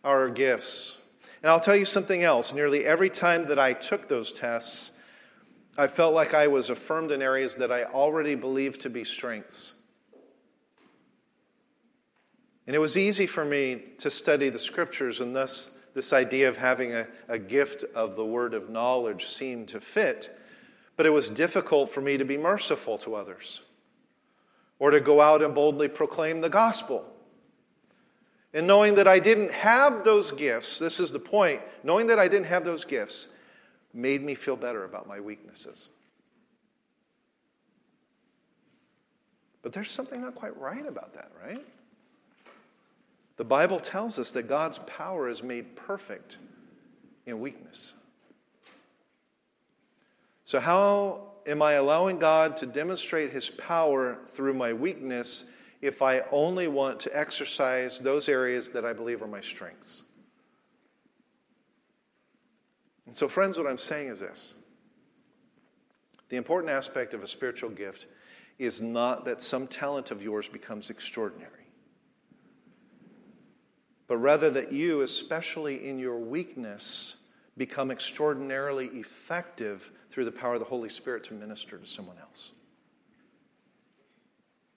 our 0.04 0.28
gifts. 0.28 0.98
And 1.42 1.50
I'll 1.50 1.60
tell 1.60 1.76
you 1.76 1.84
something 1.84 2.22
else. 2.22 2.52
Nearly 2.52 2.84
every 2.84 3.08
time 3.08 3.46
that 3.46 3.58
I 3.58 3.72
took 3.72 4.08
those 4.08 4.32
tests, 4.32 4.90
I 5.78 5.86
felt 5.86 6.12
like 6.12 6.34
I 6.34 6.48
was 6.48 6.70
affirmed 6.70 7.12
in 7.12 7.22
areas 7.22 7.54
that 7.56 7.72
I 7.72 7.84
already 7.84 8.34
believed 8.34 8.80
to 8.82 8.90
be 8.90 9.04
strengths. 9.04 9.72
And 12.66 12.76
it 12.76 12.80
was 12.80 12.96
easy 12.96 13.26
for 13.26 13.44
me 13.44 13.82
to 13.98 14.10
study 14.10 14.48
the 14.48 14.58
scriptures, 14.58 15.20
and 15.20 15.34
thus 15.34 15.70
this 15.94 16.12
idea 16.12 16.48
of 16.48 16.56
having 16.56 16.94
a, 16.94 17.06
a 17.28 17.38
gift 17.38 17.84
of 17.94 18.16
the 18.16 18.24
word 18.24 18.54
of 18.54 18.70
knowledge 18.70 19.26
seemed 19.26 19.68
to 19.68 19.80
fit. 19.80 20.36
But 20.96 21.06
it 21.06 21.10
was 21.10 21.28
difficult 21.28 21.90
for 21.90 22.00
me 22.00 22.16
to 22.16 22.24
be 22.24 22.36
merciful 22.36 22.98
to 22.98 23.14
others 23.14 23.62
or 24.78 24.90
to 24.90 25.00
go 25.00 25.20
out 25.20 25.42
and 25.42 25.54
boldly 25.54 25.88
proclaim 25.88 26.40
the 26.40 26.48
gospel. 26.48 27.04
And 28.54 28.66
knowing 28.66 28.96
that 28.96 29.08
I 29.08 29.18
didn't 29.18 29.52
have 29.52 30.04
those 30.04 30.32
gifts, 30.32 30.78
this 30.78 31.00
is 31.00 31.10
the 31.10 31.18
point, 31.18 31.62
knowing 31.82 32.08
that 32.08 32.18
I 32.18 32.28
didn't 32.28 32.46
have 32.46 32.64
those 32.64 32.84
gifts 32.84 33.28
made 33.94 34.22
me 34.22 34.34
feel 34.34 34.56
better 34.56 34.84
about 34.84 35.06
my 35.06 35.20
weaknesses. 35.20 35.88
But 39.62 39.72
there's 39.72 39.90
something 39.90 40.20
not 40.20 40.34
quite 40.34 40.56
right 40.58 40.86
about 40.86 41.14
that, 41.14 41.30
right? 41.42 41.64
The 43.36 43.44
Bible 43.44 43.80
tells 43.80 44.18
us 44.18 44.30
that 44.32 44.44
God's 44.44 44.78
power 44.78 45.28
is 45.28 45.42
made 45.42 45.76
perfect 45.76 46.36
in 47.26 47.40
weakness. 47.40 47.92
So, 50.44 50.60
how 50.60 51.32
am 51.46 51.62
I 51.62 51.72
allowing 51.72 52.18
God 52.18 52.56
to 52.58 52.66
demonstrate 52.66 53.32
his 53.32 53.50
power 53.50 54.18
through 54.34 54.54
my 54.54 54.72
weakness 54.72 55.44
if 55.80 56.02
I 56.02 56.20
only 56.30 56.68
want 56.68 57.00
to 57.00 57.16
exercise 57.16 57.98
those 57.98 58.28
areas 58.28 58.70
that 58.70 58.84
I 58.84 58.92
believe 58.92 59.22
are 59.22 59.28
my 59.28 59.40
strengths? 59.40 60.02
And 63.06 63.16
so, 63.16 63.28
friends, 63.28 63.58
what 63.58 63.66
I'm 63.66 63.78
saying 63.78 64.08
is 64.08 64.20
this 64.20 64.54
the 66.28 66.36
important 66.36 66.72
aspect 66.72 67.12
of 67.12 67.22
a 67.22 67.26
spiritual 67.26 67.70
gift 67.70 68.06
is 68.58 68.80
not 68.80 69.24
that 69.26 69.42
some 69.42 69.66
talent 69.66 70.10
of 70.10 70.22
yours 70.22 70.48
becomes 70.48 70.88
extraordinary, 70.88 71.61
but 74.12 74.18
rather 74.18 74.50
that 74.50 74.70
you, 74.70 75.00
especially 75.00 75.88
in 75.88 75.98
your 75.98 76.18
weakness, 76.18 77.16
become 77.56 77.90
extraordinarily 77.90 78.88
effective 78.88 79.90
through 80.10 80.26
the 80.26 80.30
power 80.30 80.52
of 80.52 80.60
the 80.60 80.66
Holy 80.66 80.90
Spirit 80.90 81.24
to 81.24 81.32
minister 81.32 81.78
to 81.78 81.86
someone 81.86 82.18
else. 82.18 82.50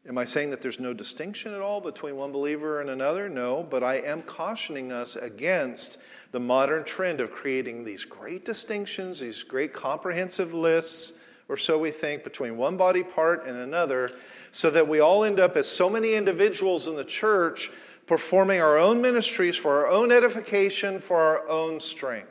Am 0.08 0.18
I 0.18 0.24
saying 0.24 0.52
that 0.52 0.62
there's 0.62 0.80
no 0.80 0.94
distinction 0.94 1.54
at 1.54 1.60
all 1.60 1.82
between 1.82 2.16
one 2.16 2.32
believer 2.32 2.80
and 2.80 2.90
another? 2.90 3.28
No, 3.28 3.62
but 3.62 3.84
I 3.84 3.96
am 3.96 4.22
cautioning 4.22 4.94
us 4.94 5.18
against 5.18 5.98
the 6.32 6.40
modern 6.40 6.86
trend 6.86 7.20
of 7.20 7.34
creating 7.34 7.84
these 7.84 8.06
great 8.06 8.46
distinctions, 8.46 9.20
these 9.20 9.44
great 9.44 9.74
comprehensive 9.74 10.54
lists, 10.54 11.12
or 11.50 11.58
so 11.58 11.78
we 11.78 11.92
think, 11.92 12.24
between 12.24 12.56
one 12.56 12.78
body 12.78 13.04
part 13.04 13.46
and 13.46 13.58
another, 13.58 14.12
so 14.52 14.70
that 14.70 14.88
we 14.88 15.02
all 15.02 15.26
end 15.26 15.42
up 15.42 15.58
as 15.58 15.68
so 15.68 15.90
many 15.90 16.14
individuals 16.14 16.88
in 16.88 16.96
the 16.96 17.04
church 17.04 17.70
performing 18.08 18.62
our 18.62 18.78
own 18.78 19.02
ministries 19.02 19.56
for 19.56 19.86
our 19.86 19.88
own 19.90 20.12
edification, 20.12 21.00
for 21.00 21.20
our 21.20 21.48
own 21.50 21.80
strength. 21.80 22.30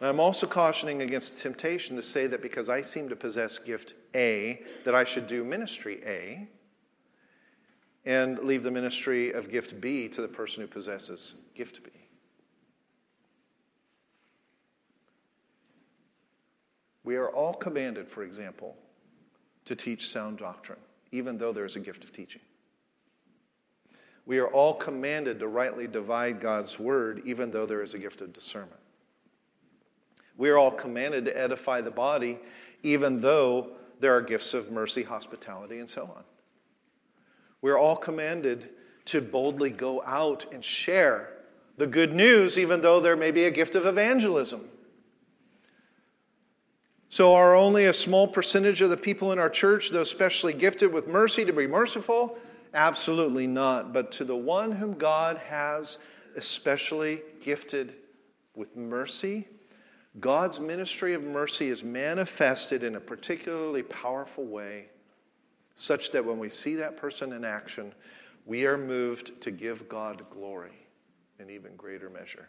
And 0.00 0.08
I'm 0.08 0.20
also 0.20 0.46
cautioning 0.46 1.02
against 1.02 1.34
the 1.34 1.42
temptation 1.42 1.94
to 1.96 2.02
say 2.02 2.26
that 2.26 2.40
because 2.40 2.68
I 2.68 2.82
seem 2.82 3.08
to 3.10 3.16
possess 3.16 3.58
gift 3.58 3.94
A, 4.14 4.62
that 4.84 4.94
I 4.94 5.04
should 5.04 5.26
do 5.26 5.44
ministry 5.44 6.00
A 6.06 6.48
and 8.06 8.38
leave 8.38 8.62
the 8.62 8.70
ministry 8.70 9.30
of 9.30 9.50
gift 9.50 9.80
B 9.80 10.08
to 10.08 10.22
the 10.22 10.28
person 10.28 10.62
who 10.62 10.66
possesses 10.66 11.34
gift 11.54 11.84
B. 11.84 11.90
We 17.04 17.16
are 17.16 17.28
all 17.28 17.52
commanded, 17.52 18.08
for 18.08 18.22
example, 18.22 18.76
to 19.66 19.76
teach 19.76 20.08
sound 20.08 20.38
doctrine, 20.38 20.78
even 21.12 21.36
though 21.36 21.52
there 21.52 21.64
is 21.66 21.76
a 21.76 21.80
gift 21.80 22.04
of 22.04 22.12
teaching. 22.12 22.40
We 24.26 24.38
are 24.38 24.48
all 24.48 24.74
commanded 24.74 25.40
to 25.40 25.48
rightly 25.48 25.86
divide 25.86 26.40
God's 26.40 26.78
word, 26.78 27.22
even 27.24 27.50
though 27.50 27.66
there 27.66 27.82
is 27.82 27.94
a 27.94 27.98
gift 27.98 28.20
of 28.20 28.32
discernment. 28.32 28.80
We 30.36 30.50
are 30.50 30.56
all 30.56 30.70
commanded 30.70 31.24
to 31.26 31.38
edify 31.38 31.80
the 31.80 31.90
body, 31.90 32.38
even 32.82 33.20
though 33.20 33.72
there 33.98 34.16
are 34.16 34.22
gifts 34.22 34.54
of 34.54 34.70
mercy, 34.70 35.02
hospitality, 35.02 35.78
and 35.78 35.88
so 35.88 36.04
on. 36.04 36.24
We're 37.60 37.78
all 37.78 37.96
commanded 37.96 38.70
to 39.06 39.20
boldly 39.20 39.70
go 39.70 40.02
out 40.04 40.46
and 40.52 40.64
share 40.64 41.30
the 41.76 41.86
good 41.86 42.14
news, 42.14 42.58
even 42.58 42.80
though 42.82 43.00
there 43.00 43.16
may 43.16 43.30
be 43.30 43.44
a 43.44 43.50
gift 43.50 43.74
of 43.74 43.86
evangelism. 43.86 44.68
So, 47.08 47.34
are 47.34 47.56
only 47.56 47.86
a 47.86 47.92
small 47.92 48.28
percentage 48.28 48.80
of 48.82 48.90
the 48.90 48.96
people 48.96 49.32
in 49.32 49.38
our 49.38 49.50
church, 49.50 49.90
those 49.90 50.08
specially 50.08 50.52
gifted 50.52 50.92
with 50.92 51.08
mercy, 51.08 51.44
to 51.44 51.52
be 51.52 51.66
merciful? 51.66 52.38
Absolutely 52.72 53.46
not. 53.46 53.92
But 53.92 54.12
to 54.12 54.24
the 54.24 54.36
one 54.36 54.72
whom 54.72 54.94
God 54.94 55.38
has 55.38 55.98
especially 56.36 57.22
gifted 57.40 57.94
with 58.54 58.76
mercy, 58.76 59.48
God's 60.18 60.60
ministry 60.60 61.14
of 61.14 61.22
mercy 61.22 61.68
is 61.68 61.82
manifested 61.82 62.82
in 62.82 62.96
a 62.96 63.00
particularly 63.00 63.82
powerful 63.82 64.44
way, 64.44 64.86
such 65.74 66.12
that 66.12 66.24
when 66.24 66.38
we 66.38 66.50
see 66.50 66.76
that 66.76 66.96
person 66.96 67.32
in 67.32 67.44
action, 67.44 67.94
we 68.46 68.66
are 68.66 68.78
moved 68.78 69.40
to 69.42 69.50
give 69.50 69.88
God 69.88 70.24
glory 70.30 70.86
in 71.38 71.50
even 71.50 71.76
greater 71.76 72.10
measure. 72.10 72.48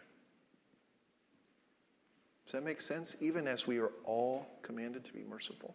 Does 2.44 2.52
that 2.52 2.64
make 2.64 2.80
sense? 2.80 3.16
Even 3.20 3.46
as 3.46 3.66
we 3.66 3.78
are 3.78 3.92
all 4.04 4.46
commanded 4.62 5.04
to 5.04 5.12
be 5.12 5.22
merciful. 5.22 5.74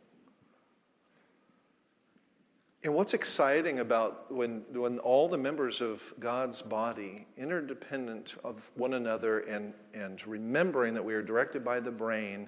And 2.84 2.94
what's 2.94 3.14
exciting 3.14 3.80
about 3.80 4.32
when, 4.32 4.64
when 4.72 5.00
all 5.00 5.28
the 5.28 5.38
members 5.38 5.82
of 5.82 6.14
God's 6.20 6.62
body, 6.62 7.26
interdependent 7.36 8.36
of 8.44 8.62
one 8.76 8.94
another, 8.94 9.40
and, 9.40 9.74
and 9.94 10.26
remembering 10.28 10.94
that 10.94 11.04
we 11.04 11.16
are 11.16 11.24
directed 11.24 11.66
by 11.66 11.80
the 11.80 11.92
brain, 11.92 12.48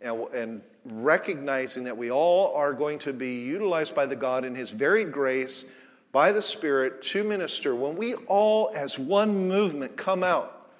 and, 0.00 0.20
and 0.32 0.62
recognizing 0.84 1.84
that 1.84 1.96
we 1.96 2.10
all 2.10 2.54
are 2.54 2.72
going 2.72 2.98
to 3.00 3.12
be 3.12 3.40
utilized 3.40 3.94
by 3.94 4.06
the 4.06 4.16
God 4.16 4.44
in 4.44 4.54
His 4.54 4.70
varied 4.70 5.12
grace, 5.12 5.64
by 6.12 6.32
the 6.32 6.40
Spirit, 6.42 7.02
to 7.02 7.22
minister, 7.22 7.74
when 7.74 7.94
we 7.94 8.14
all, 8.14 8.70
as 8.74 8.98
one 8.98 9.48
movement, 9.48 9.98
come 9.98 10.24
out 10.24 10.70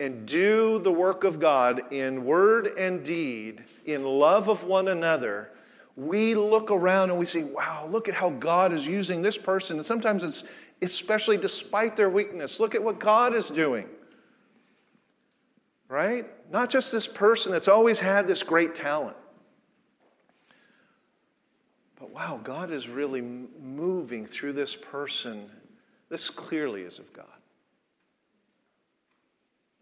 and 0.00 0.26
do 0.26 0.78
the 0.78 0.90
work 0.90 1.22
of 1.22 1.38
God 1.38 1.92
in 1.92 2.24
word 2.24 2.66
and 2.78 3.04
deed, 3.04 3.62
in 3.84 4.04
love 4.04 4.48
of 4.48 4.64
one 4.64 4.88
another 4.88 5.50
we 5.96 6.34
look 6.34 6.70
around 6.70 7.10
and 7.10 7.18
we 7.18 7.26
see, 7.26 7.42
wow, 7.42 7.86
look 7.90 8.08
at 8.08 8.14
how 8.14 8.30
God 8.30 8.72
is 8.72 8.86
using 8.86 9.22
this 9.22 9.36
person. 9.36 9.76
And 9.76 9.84
sometimes 9.84 10.24
it's 10.24 10.44
especially 10.80 11.36
despite 11.36 11.96
their 11.96 12.10
weakness. 12.10 12.58
Look 12.58 12.74
at 12.74 12.82
what 12.82 12.98
God 12.98 13.34
is 13.34 13.48
doing. 13.48 13.86
Right? 15.88 16.26
Not 16.50 16.70
just 16.70 16.90
this 16.90 17.06
person 17.06 17.52
that's 17.52 17.68
always 17.68 18.00
had 18.00 18.26
this 18.26 18.42
great 18.42 18.74
talent. 18.74 19.16
But 22.00 22.10
wow, 22.10 22.40
God 22.42 22.70
is 22.70 22.88
really 22.88 23.20
moving 23.20 24.26
through 24.26 24.54
this 24.54 24.74
person. 24.74 25.50
This 26.08 26.30
clearly 26.30 26.82
is 26.82 26.98
of 26.98 27.12
God. 27.12 27.26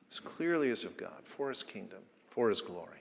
This 0.09 0.19
clearly 0.21 0.69
is 0.71 0.83
of 0.85 0.97
God 0.97 1.23
for 1.25 1.49
his 1.49 1.63
kingdom, 1.63 2.01
for 2.29 2.49
his 2.49 2.61
glory. 2.61 3.00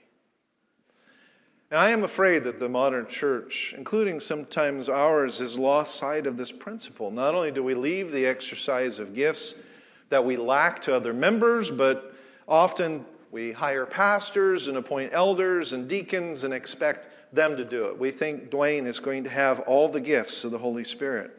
And 1.70 1.78
I 1.78 1.90
am 1.90 2.02
afraid 2.02 2.42
that 2.44 2.58
the 2.58 2.68
modern 2.68 3.06
church, 3.06 3.74
including 3.76 4.18
sometimes 4.18 4.88
ours, 4.88 5.38
has 5.38 5.56
lost 5.56 5.94
sight 5.94 6.26
of 6.26 6.36
this 6.36 6.50
principle. 6.50 7.12
Not 7.12 7.34
only 7.34 7.52
do 7.52 7.62
we 7.62 7.74
leave 7.74 8.10
the 8.10 8.26
exercise 8.26 8.98
of 8.98 9.14
gifts 9.14 9.54
that 10.08 10.24
we 10.24 10.36
lack 10.36 10.80
to 10.82 10.94
other 10.94 11.12
members, 11.12 11.70
but 11.70 12.12
often 12.48 13.04
we 13.30 13.52
hire 13.52 13.86
pastors 13.86 14.66
and 14.66 14.76
appoint 14.76 15.12
elders 15.12 15.72
and 15.72 15.86
deacons 15.86 16.42
and 16.42 16.52
expect 16.52 17.06
them 17.32 17.56
to 17.56 17.64
do 17.64 17.86
it. 17.86 17.96
We 17.96 18.10
think 18.10 18.50
Dwayne 18.50 18.86
is 18.86 18.98
going 18.98 19.22
to 19.22 19.30
have 19.30 19.60
all 19.60 19.88
the 19.88 20.00
gifts 20.00 20.42
of 20.42 20.50
the 20.50 20.58
Holy 20.58 20.82
Spirit. 20.82 21.30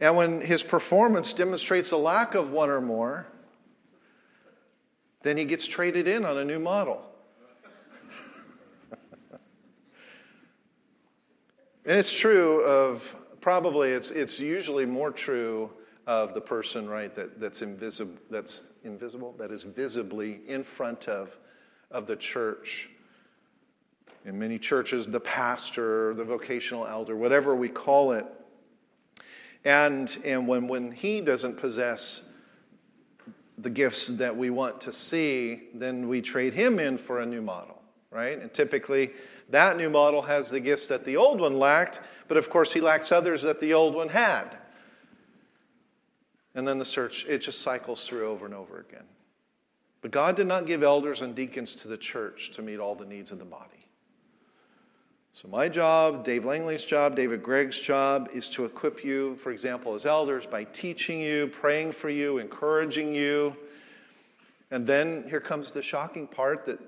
And 0.00 0.16
when 0.16 0.40
his 0.40 0.62
performance 0.62 1.34
demonstrates 1.34 1.90
a 1.90 1.98
lack 1.98 2.34
of 2.34 2.52
one 2.52 2.70
or 2.70 2.80
more, 2.80 3.26
then 5.22 5.36
he 5.36 5.44
gets 5.44 5.66
traded 5.66 6.08
in 6.08 6.24
on 6.24 6.38
a 6.38 6.44
new 6.46 6.58
model. 6.58 7.09
And 11.84 11.98
it's 11.98 12.12
true 12.12 12.62
of 12.64 13.16
probably 13.40 13.90
it's 13.90 14.10
it's 14.10 14.38
usually 14.38 14.86
more 14.86 15.10
true 15.10 15.70
of 16.06 16.34
the 16.34 16.40
person 16.40 16.88
right 16.88 17.14
that, 17.14 17.40
that's 17.40 17.62
invisible 17.62 18.18
that's 18.30 18.62
invisible 18.84 19.34
that 19.38 19.50
is 19.50 19.62
visibly 19.62 20.40
in 20.46 20.62
front 20.62 21.08
of 21.08 21.36
of 21.90 22.06
the 22.06 22.16
church. 22.16 22.90
In 24.24 24.38
many 24.38 24.58
churches, 24.58 25.06
the 25.06 25.20
pastor, 25.20 26.14
the 26.14 26.24
vocational 26.24 26.86
elder, 26.86 27.16
whatever 27.16 27.54
we 27.54 27.68
call 27.68 28.12
it. 28.12 28.26
And, 29.64 30.14
and 30.24 30.46
when, 30.46 30.68
when 30.68 30.92
he 30.92 31.20
doesn't 31.20 31.58
possess 31.58 32.22
the 33.58 33.70
gifts 33.70 34.06
that 34.08 34.36
we 34.36 34.50
want 34.50 34.80
to 34.82 34.92
see, 34.92 35.64
then 35.74 36.08
we 36.08 36.20
trade 36.20 36.54
him 36.54 36.78
in 36.78 36.96
for 36.96 37.20
a 37.20 37.26
new 37.26 37.42
model, 37.42 37.82
right? 38.10 38.40
And 38.40 38.52
typically, 38.52 39.12
that 39.50 39.76
new 39.76 39.90
model 39.90 40.22
has 40.22 40.50
the 40.50 40.60
gifts 40.60 40.86
that 40.88 41.04
the 41.04 41.16
old 41.16 41.40
one 41.40 41.58
lacked, 41.58 42.00
but 42.28 42.36
of 42.36 42.50
course, 42.50 42.72
he 42.72 42.80
lacks 42.80 43.10
others 43.10 43.42
that 43.42 43.60
the 43.60 43.74
old 43.74 43.94
one 43.94 44.08
had. 44.08 44.56
And 46.54 46.66
then 46.66 46.78
the 46.78 46.84
search, 46.84 47.24
it 47.26 47.38
just 47.38 47.62
cycles 47.62 48.06
through 48.06 48.28
over 48.28 48.44
and 48.44 48.54
over 48.54 48.78
again. 48.78 49.04
But 50.02 50.10
God 50.10 50.36
did 50.36 50.46
not 50.46 50.66
give 50.66 50.82
elders 50.82 51.20
and 51.20 51.34
deacons 51.34 51.74
to 51.76 51.88
the 51.88 51.98
church 51.98 52.50
to 52.52 52.62
meet 52.62 52.78
all 52.78 52.94
the 52.94 53.04
needs 53.04 53.30
of 53.30 53.38
the 53.38 53.44
body. 53.44 53.86
So, 55.32 55.46
my 55.46 55.68
job, 55.68 56.24
Dave 56.24 56.44
Langley's 56.44 56.84
job, 56.84 57.14
David 57.14 57.42
Gregg's 57.42 57.78
job 57.78 58.28
is 58.34 58.50
to 58.50 58.64
equip 58.64 59.04
you, 59.04 59.36
for 59.36 59.52
example, 59.52 59.94
as 59.94 60.04
elders 60.04 60.44
by 60.44 60.64
teaching 60.64 61.20
you, 61.20 61.46
praying 61.46 61.92
for 61.92 62.10
you, 62.10 62.38
encouraging 62.38 63.14
you. 63.14 63.56
And 64.72 64.86
then 64.86 65.24
here 65.28 65.40
comes 65.40 65.70
the 65.70 65.82
shocking 65.82 66.26
part 66.26 66.66
that 66.66 66.80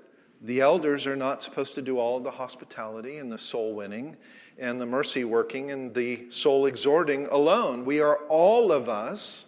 the 0.43 0.59
elders 0.59 1.07
are 1.07 1.15
not 1.15 1.41
supposed 1.41 1.73
to 1.75 1.81
do 1.81 1.97
all 1.97 2.17
of 2.17 2.23
the 2.23 2.31
hospitality 2.31 3.17
and 3.17 3.31
the 3.31 3.37
soul 3.37 3.73
winning 3.73 4.17
and 4.59 4.79
the 4.79 4.85
mercy 4.85 5.23
working 5.23 5.71
and 5.71 5.93
the 5.93 6.29
soul 6.29 6.65
exhorting 6.65 7.27
alone. 7.27 7.85
We 7.85 8.01
are 8.01 8.17
all 8.27 8.73
of 8.73 8.89
us, 8.89 9.45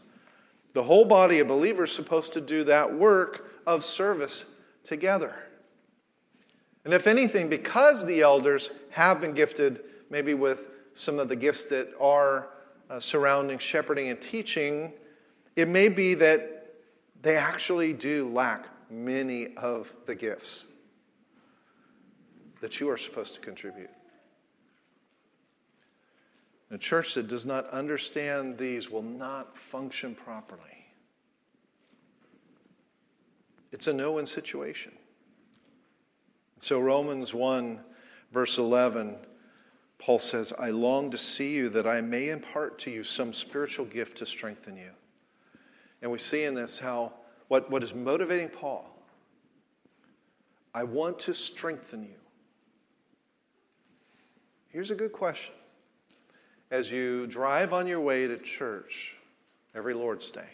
the 0.71 0.83
whole 0.83 1.03
body 1.03 1.39
of 1.39 1.49
believers, 1.49 1.91
supposed 1.91 2.31
to 2.33 2.41
do 2.41 2.63
that 2.63 2.95
work 2.95 3.45
of 3.67 3.83
service 3.83 4.45
together. 4.83 5.35
And 6.85 6.93
if 6.93 7.07
anything, 7.07 7.49
because 7.49 8.05
the 8.05 8.21
elders 8.21 8.69
have 8.91 9.19
been 9.19 9.33
gifted 9.33 9.81
maybe 10.09 10.33
with 10.33 10.69
some 10.93 11.19
of 11.19 11.27
the 11.27 11.35
gifts 11.35 11.65
that 11.65 11.89
are 11.99 12.47
uh, 12.89 13.01
surrounding 13.01 13.57
shepherding 13.57 14.07
and 14.07 14.21
teaching, 14.21 14.93
it 15.57 15.67
may 15.67 15.89
be 15.89 16.13
that 16.13 16.73
they 17.21 17.35
actually 17.35 17.91
do 17.91 18.29
lack 18.31 18.67
many 18.89 19.57
of 19.57 19.93
the 20.05 20.15
gifts 20.15 20.67
that 22.61 22.79
you 22.79 22.89
are 22.89 22.97
supposed 22.97 23.33
to 23.35 23.39
contribute. 23.39 23.89
A 26.71 26.77
church 26.77 27.13
that 27.13 27.27
does 27.27 27.45
not 27.45 27.69
understand 27.69 28.57
these 28.57 28.89
will 28.89 29.03
not 29.03 29.57
function 29.57 30.15
properly. 30.15 30.61
It's 33.71 33.87
a 33.87 33.93
no 33.93 34.13
win 34.13 34.25
situation. 34.25 34.93
So, 36.59 36.79
Romans 36.79 37.33
1, 37.33 37.81
verse 38.31 38.57
11, 38.57 39.17
Paul 39.99 40.19
says, 40.19 40.53
I 40.57 40.69
long 40.69 41.11
to 41.11 41.17
see 41.17 41.51
you 41.51 41.69
that 41.69 41.85
I 41.85 42.01
may 42.01 42.29
impart 42.29 42.79
to 42.79 42.91
you 42.91 43.03
some 43.03 43.33
spiritual 43.33 43.85
gift 43.85 44.17
to 44.17 44.25
strengthen 44.25 44.77
you. 44.77 44.91
And 46.01 46.11
we 46.11 46.17
see 46.17 46.43
in 46.43 46.55
this 46.55 46.79
how 46.79 47.13
what, 47.47 47.69
what 47.69 47.83
is 47.83 47.93
motivating 47.93 48.49
Paul. 48.49 48.89
I 50.73 50.83
want 50.83 51.19
to 51.19 51.33
strengthen 51.33 52.03
you. 52.03 52.15
Here's 54.75 54.91
a 54.91 54.95
good 54.95 55.13
question. 55.13 55.53
As 56.69 56.91
you 56.91 57.27
drive 57.27 57.71
on 57.71 57.87
your 57.87 58.01
way 58.01 58.27
to 58.27 58.37
church 58.37 59.15
every 59.73 59.93
Lord's 59.93 60.29
Day, 60.31 60.49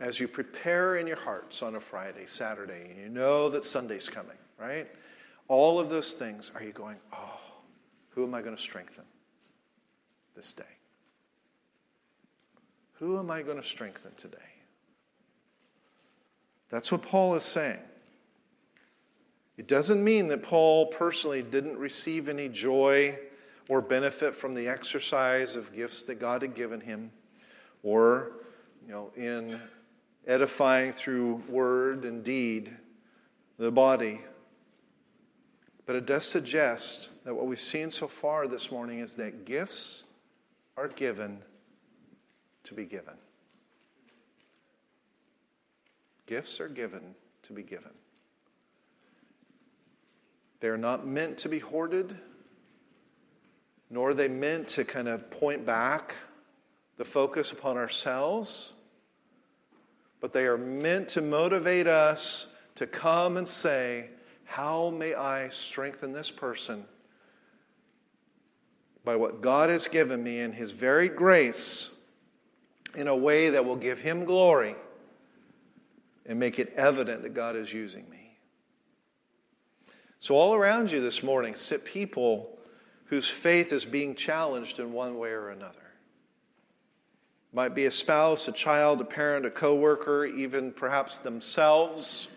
as 0.00 0.18
you 0.18 0.26
prepare 0.26 0.96
in 0.96 1.06
your 1.06 1.18
hearts 1.18 1.62
on 1.62 1.74
a 1.74 1.80
Friday, 1.80 2.24
Saturday, 2.24 2.88
and 2.88 2.98
you 2.98 3.10
know 3.10 3.50
that 3.50 3.64
Sunday's 3.64 4.08
coming, 4.08 4.38
right? 4.58 4.88
All 5.48 5.78
of 5.78 5.90
those 5.90 6.14
things, 6.14 6.50
are 6.54 6.62
you 6.62 6.72
going, 6.72 6.96
oh, 7.12 7.38
who 8.12 8.24
am 8.24 8.32
I 8.32 8.40
going 8.40 8.56
to 8.56 8.62
strengthen 8.62 9.04
this 10.34 10.54
day? 10.54 10.64
Who 12.94 13.18
am 13.18 13.30
I 13.30 13.42
going 13.42 13.58
to 13.58 13.62
strengthen 13.62 14.12
today? 14.16 14.38
That's 16.70 16.90
what 16.90 17.02
Paul 17.02 17.34
is 17.34 17.42
saying. 17.42 17.80
It 19.56 19.66
doesn't 19.66 20.02
mean 20.02 20.28
that 20.28 20.42
Paul 20.42 20.86
personally 20.86 21.42
didn't 21.42 21.78
receive 21.78 22.28
any 22.28 22.48
joy 22.48 23.18
or 23.68 23.80
benefit 23.80 24.36
from 24.36 24.52
the 24.52 24.68
exercise 24.68 25.56
of 25.56 25.74
gifts 25.74 26.02
that 26.04 26.16
God 26.16 26.42
had 26.42 26.54
given 26.54 26.80
him, 26.80 27.10
or 27.82 28.32
you 28.86 28.92
know, 28.92 29.10
in 29.16 29.60
edifying 30.26 30.92
through 30.92 31.42
word 31.48 32.04
and 32.04 32.22
deed 32.22 32.76
the 33.58 33.70
body. 33.70 34.20
But 35.86 35.96
it 35.96 36.04
does 36.04 36.26
suggest 36.26 37.10
that 37.24 37.34
what 37.34 37.46
we've 37.46 37.58
seen 37.58 37.90
so 37.90 38.08
far 38.08 38.46
this 38.46 38.70
morning 38.70 38.98
is 38.98 39.14
that 39.14 39.44
gifts 39.44 40.02
are 40.76 40.88
given 40.88 41.38
to 42.64 42.74
be 42.74 42.84
given. 42.84 43.14
Gifts 46.26 46.60
are 46.60 46.68
given 46.68 47.14
to 47.44 47.52
be 47.52 47.62
given. 47.62 47.92
They 50.60 50.68
are 50.68 50.78
not 50.78 51.06
meant 51.06 51.38
to 51.38 51.48
be 51.48 51.58
hoarded, 51.58 52.16
nor 53.90 54.10
are 54.10 54.14
they 54.14 54.28
meant 54.28 54.68
to 54.68 54.84
kind 54.84 55.08
of 55.08 55.30
point 55.30 55.66
back 55.66 56.14
the 56.96 57.04
focus 57.04 57.52
upon 57.52 57.76
ourselves, 57.76 58.72
but 60.20 60.32
they 60.32 60.46
are 60.46 60.56
meant 60.56 61.08
to 61.08 61.20
motivate 61.20 61.86
us 61.86 62.46
to 62.76 62.86
come 62.86 63.36
and 63.36 63.46
say, 63.46 64.08
How 64.44 64.90
may 64.90 65.14
I 65.14 65.50
strengthen 65.50 66.12
this 66.12 66.30
person? 66.30 66.84
By 69.04 69.16
what 69.16 69.40
God 69.40 69.68
has 69.68 69.86
given 69.86 70.22
me 70.22 70.40
in 70.40 70.52
His 70.52 70.72
very 70.72 71.08
grace 71.08 71.90
in 72.94 73.08
a 73.08 73.16
way 73.16 73.50
that 73.50 73.64
will 73.64 73.76
give 73.76 74.00
Him 74.00 74.24
glory 74.24 74.74
and 76.24 76.40
make 76.40 76.58
it 76.58 76.72
evident 76.76 77.22
that 77.22 77.34
God 77.34 77.56
is 77.56 77.72
using 77.72 78.08
me. 78.10 78.15
So, 80.18 80.34
all 80.34 80.54
around 80.54 80.92
you 80.92 81.00
this 81.00 81.22
morning 81.22 81.54
sit 81.54 81.84
people 81.84 82.58
whose 83.06 83.28
faith 83.28 83.72
is 83.72 83.84
being 83.84 84.14
challenged 84.14 84.78
in 84.78 84.92
one 84.92 85.18
way 85.18 85.30
or 85.30 85.50
another. 85.50 85.78
Might 87.52 87.74
be 87.74 87.86
a 87.86 87.90
spouse, 87.90 88.48
a 88.48 88.52
child, 88.52 89.00
a 89.00 89.04
parent, 89.04 89.46
a 89.46 89.50
coworker, 89.50 90.26
even 90.26 90.72
perhaps 90.72 91.18
themselves. 91.18 92.28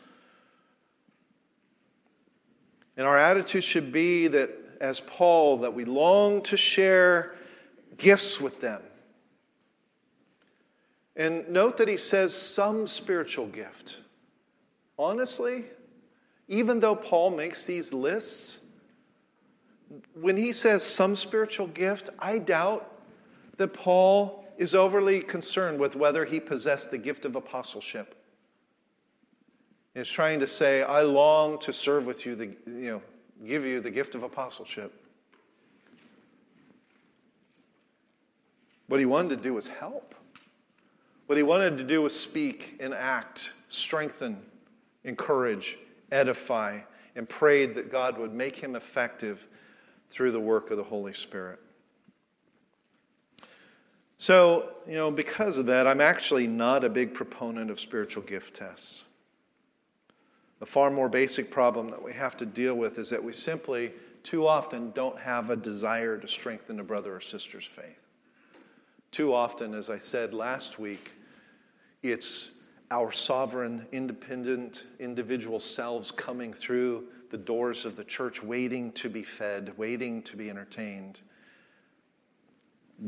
And 2.96 3.08
our 3.08 3.18
attitude 3.18 3.63
should 3.63 3.92
be 3.92 4.28
that, 4.28 4.52
as 4.80 5.00
Paul, 5.00 5.58
that 5.60 5.74
we 5.74 5.86
long 5.86 6.42
to 6.44 6.58
share 6.58 7.36
gifts 7.98 8.39
with 8.39 8.62
them 8.62 8.82
and 11.20 11.50
note 11.50 11.76
that 11.78 11.89
he 11.89 11.98
says 11.98 12.34
some 12.34 12.88
spiritual 12.88 13.46
gift. 13.46 14.00
Honestly, 14.98 15.65
even 16.49 16.79
though 16.79 16.95
Paul 16.95 17.29
makes 17.29 17.63
these 17.63 17.93
lists, 17.93 18.57
when 20.19 20.35
he 20.35 20.51
says 20.51 20.83
some 20.83 21.15
spiritual 21.15 21.67
gift, 21.67 22.09
I 22.17 22.39
doubt 22.39 22.91
that 23.57 23.73
Paul 23.73 24.45
is 24.57 24.73
overly 24.73 25.21
concerned 25.21 25.79
with 25.79 25.95
whether 25.95 26.25
he 26.25 26.39
possessed 26.39 26.89
the 26.89 26.97
gift 26.97 27.23
of 27.23 27.35
apostleship. 27.35 28.15
He's 29.93 30.09
trying 30.09 30.39
to 30.39 30.47
say, 30.47 30.81
I 30.81 31.03
long 31.03 31.59
to 31.59 31.71
serve 31.71 32.07
with 32.07 32.25
you, 32.25 32.35
the, 32.35 32.45
you 32.65 32.91
know, 32.91 33.01
give 33.45 33.63
you 33.63 33.79
the 33.79 33.91
gift 33.91 34.15
of 34.15 34.23
apostleship. 34.23 34.91
What 38.88 38.99
he 38.99 39.05
wanted 39.05 39.29
to 39.29 39.43
do 39.43 39.53
was 39.53 39.67
help. 39.67 40.15
What 41.27 41.38
he 41.38 41.43
wanted 41.43 41.77
to 41.77 41.83
do 41.83 42.01
was 42.01 42.19
speak 42.19 42.75
and 42.79 42.91
act, 42.91 43.53
strengthen, 43.69 44.41
encourage, 45.03 45.77
edify, 46.12 46.80
and 47.15 47.28
prayed 47.28 47.76
that 47.76 47.91
God 47.91 48.17
would 48.17 48.34
make 48.34 48.58
him 48.58 48.76
effective 48.76 49.45
through 50.10 50.32
the 50.32 50.39
work 50.39 50.72
of 50.72 50.78
the 50.78 50.84
Holy 50.84 51.13
Spirit. 51.13 51.60
So, 54.17 54.69
you 54.86 54.95
know, 54.95 55.12
because 55.12 55.58
of 55.58 55.65
that, 55.67 55.88
I'm 55.88 56.02
actually 56.02 56.45
not 56.45 56.84
a 56.84 56.89
big 56.89 57.13
proponent 57.13 57.72
of 57.72 57.80
spiritual 57.80 58.24
gift 58.24 58.56
tests. 58.56 59.04
The 60.60 60.65
far 60.65 60.91
more 60.91 61.08
basic 61.08 61.50
problem 61.50 61.89
that 61.91 62.04
we 62.04 62.12
have 62.13 62.36
to 62.38 62.45
deal 62.45 62.76
with 62.76 63.00
is 63.00 63.10
that 63.12 63.24
we 63.24 63.32
simply, 63.32 63.93
too 64.24 64.45
often, 64.45 64.91
don't 64.91 65.17
have 65.19 65.50
a 65.50 65.56
desire 65.56 66.17
to 66.17 66.28
strengthen 66.28 66.82
a 66.82 66.84
brother 66.84 67.15
or 67.15 67.22
sister's 67.22 67.65
faith. 67.65 68.06
Too 69.12 69.34
often, 69.34 69.74
as 69.74 69.89
I 69.89 70.00
said 70.00 70.34
last 70.34 70.78
week, 70.78 71.12
it's 72.04 72.52
our 72.91 73.12
sovereign, 73.12 73.86
independent, 73.91 74.86
individual 74.99 75.60
selves 75.60 76.12
coming 76.12 76.54
through 76.54 77.06
the 77.30 77.38
doors 77.38 77.86
of 77.86 77.95
the 77.95 78.04
church, 78.04 78.41
waiting 78.41 78.91
to 78.93 79.10
be 79.10 79.21
fed, 79.21 79.78
waiting 79.78 80.21
to 80.23 80.36
be 80.36 80.49
entertained, 80.49 81.19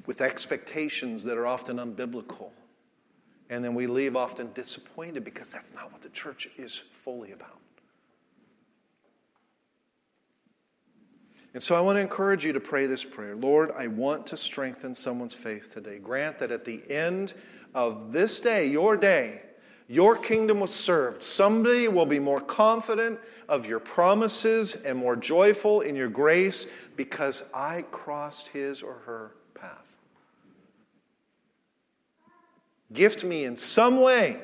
with 0.06 0.22
expectations 0.22 1.24
that 1.24 1.38
are 1.38 1.48
often 1.48 1.78
unbiblical. 1.78 2.50
And 3.50 3.64
then 3.66 3.74
we 3.74 3.88
leave 3.88 4.16
often 4.16 4.54
disappointed 4.54 5.24
because 5.24 5.52
that's 5.52 5.74
not 5.74 5.92
what 5.92 6.02
the 6.02 6.10
church 6.10 6.48
is 6.58 6.84
fully 6.92 7.32
about. 7.32 7.58
And 11.54 11.62
so 11.62 11.76
I 11.76 11.82
want 11.82 11.98
to 11.98 12.02
encourage 12.02 12.46
you 12.46 12.54
to 12.54 12.62
pray 12.62 12.86
this 12.86 13.04
prayer 13.04 13.36
Lord, 13.36 13.72
I 13.78 13.88
want 13.88 14.28
to 14.28 14.38
strengthen 14.38 14.94
someone's 14.94 15.34
faith 15.34 15.74
today. 15.74 15.98
Grant 15.98 16.40
that 16.40 16.52
at 16.52 16.64
the 16.64 16.82
end 16.90 17.34
of 17.74 18.14
this 18.14 18.40
day, 18.40 18.68
your 18.68 18.96
day, 18.96 19.42
your 19.92 20.16
kingdom 20.16 20.62
was 20.62 20.74
served. 20.74 21.22
Somebody 21.22 21.90
will 21.90 22.06
be 22.06 22.18
more 22.18 22.40
confident 22.40 23.20
of 23.50 23.66
your 23.66 23.82
promises 23.82 24.74
and 24.74 24.98
more 24.98 25.18
joyful 25.18 25.82
in 25.82 25.98
your 25.98 26.08
grace 26.08 26.66
because 26.96 27.44
I 27.54 27.82
crossed 27.92 28.48
his 28.48 28.82
or 28.82 29.02
her 29.06 29.34
path. 29.54 29.86
Gift 32.94 33.26
me 33.26 33.44
in 33.44 33.58
some 33.58 34.00
way. 34.00 34.40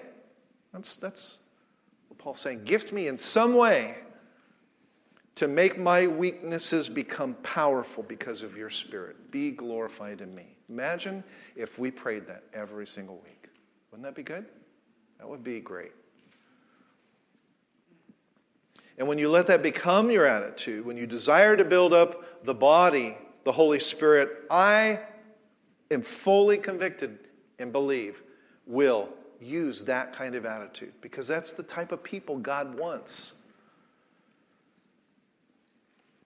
That's, 0.73 0.97
that's 0.97 1.37
what 2.09 2.17
Paul's 2.17 2.41
saying. 2.41 2.65
Gift 2.65 2.91
me 2.91 3.07
in 3.07 3.15
some 3.15 3.55
way 3.55 3.95
to 5.35 5.47
make 5.47 5.79
my 5.79 6.07
weaknesses 6.07 6.89
become 6.89 7.35
powerful 7.35 8.03
because 8.03 8.43
of 8.43 8.57
your 8.57 8.69
spirit. 8.69 9.31
Be 9.31 9.51
glorified 9.51 10.19
in 10.19 10.35
me. 10.35 10.57
Imagine 10.67 11.23
if 11.55 11.79
we 11.79 11.89
prayed 11.89 12.27
that 12.27 12.43
every 12.53 12.85
single 12.85 13.15
week. 13.23 13.47
Wouldn't 13.91 14.03
that 14.03 14.13
be 14.13 14.23
good? 14.23 14.45
That 15.19 15.27
would 15.27 15.43
be 15.43 15.59
great. 15.59 15.91
And 18.97 19.07
when 19.07 19.19
you 19.19 19.29
let 19.29 19.47
that 19.47 19.61
become 19.61 20.09
your 20.09 20.25
attitude, 20.25 20.85
when 20.85 20.97
you 20.97 21.05
desire 21.05 21.55
to 21.55 21.63
build 21.63 21.93
up 21.93 22.43
the 22.43 22.53
body, 22.53 23.17
the 23.43 23.51
Holy 23.51 23.79
Spirit, 23.79 24.29
I 24.49 24.99
am 25.91 26.01
fully 26.01 26.57
convicted 26.57 27.19
and 27.59 27.71
believe 27.71 28.23
will 28.65 29.09
use 29.39 29.83
that 29.83 30.13
kind 30.13 30.35
of 30.35 30.45
attitude 30.45 30.93
because 31.01 31.27
that's 31.27 31.51
the 31.51 31.63
type 31.63 31.91
of 31.91 32.03
people 32.03 32.37
God 32.37 32.77
wants. 32.77 33.33